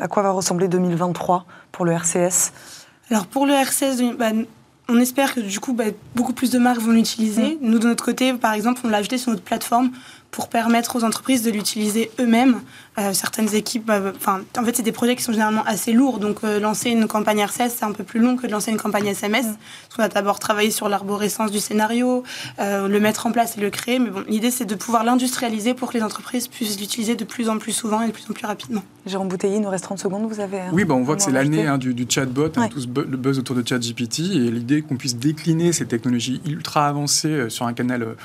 [0.00, 2.52] À quoi va ressembler 2023 pour le RCS
[3.10, 4.30] Alors pour le RCS, bah,
[4.88, 5.84] on espère que du coup bah,
[6.14, 7.56] beaucoup plus de marques vont l'utiliser.
[7.56, 7.58] Mm.
[7.62, 9.90] Nous de notre côté, par exemple, on l'a ajouté sur notre plateforme
[10.30, 12.60] pour permettre aux entreprises de l'utiliser eux-mêmes.
[12.98, 16.18] Euh, certaines équipes, bah, enfin, en fait, c'est des projets qui sont généralement assez lourds.
[16.18, 18.76] Donc, euh, lancer une campagne RCS, c'est un peu plus long que de lancer une
[18.76, 19.46] campagne SMS.
[19.46, 19.56] Mm.
[19.98, 22.24] On va d'abord travailler sur l'arborescence du scénario,
[22.58, 24.00] euh, le mettre en place et le créer.
[24.00, 27.48] Mais bon, l'idée, c'est de pouvoir l'industrialiser pour que les entreprises puissent l'utiliser de plus
[27.48, 28.82] en plus souvent et de plus en plus rapidement.
[29.06, 30.62] Jérôme Bouteiller, il nous reste 30 secondes, vous avez.
[30.72, 33.54] Oui, bah, on voit que c'est l'année hein, du, chatbot, hein, tout le buzz autour
[33.54, 34.20] de ChatGPT.
[34.20, 38.16] Et l'idée qu'on puisse décliner ces technologies ultra avancées sur un canal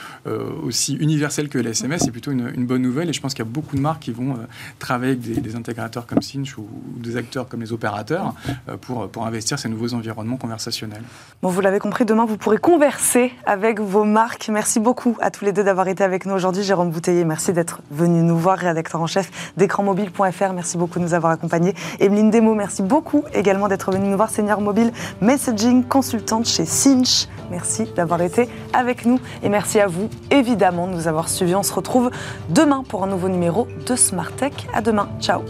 [0.63, 3.09] aussi universel que l'SMS, SMS, c'est plutôt une, une, bonne nouvelle.
[3.09, 4.35] Et je pense qu'il y a beaucoup de marques qui vont
[4.79, 8.33] travailler avec des intégrateurs comme Cinch ou, des acteurs comme les opérateurs
[8.69, 11.03] euh, pour, pour investir ces nouveaux environnements conversationnels.
[11.41, 14.49] Bon, vous l'avez compris, demain vous pourrez converser avec vos marques.
[14.49, 16.63] Merci beaucoup à tous les deux d'avoir été avec nous aujourd'hui.
[16.63, 20.53] Jérôme Bouteiller, merci d'être venu nous voir, rédacteur en chef d'écranmobile.fr.
[20.53, 21.73] Merci beaucoup de nous avoir accompagnés.
[21.99, 24.91] Emeline Demo, merci beaucoup également d'être venue nous voir, senior mobile
[25.21, 27.27] messaging consultante chez Cinch.
[27.51, 31.55] Merci d'avoir été avec nous et merci à vous évidemment de nous avoir suivis.
[31.55, 32.09] On se retrouve
[32.49, 34.31] demain pour un nouveau numéro de Smart
[34.73, 35.07] À demain.
[35.19, 35.43] Ciao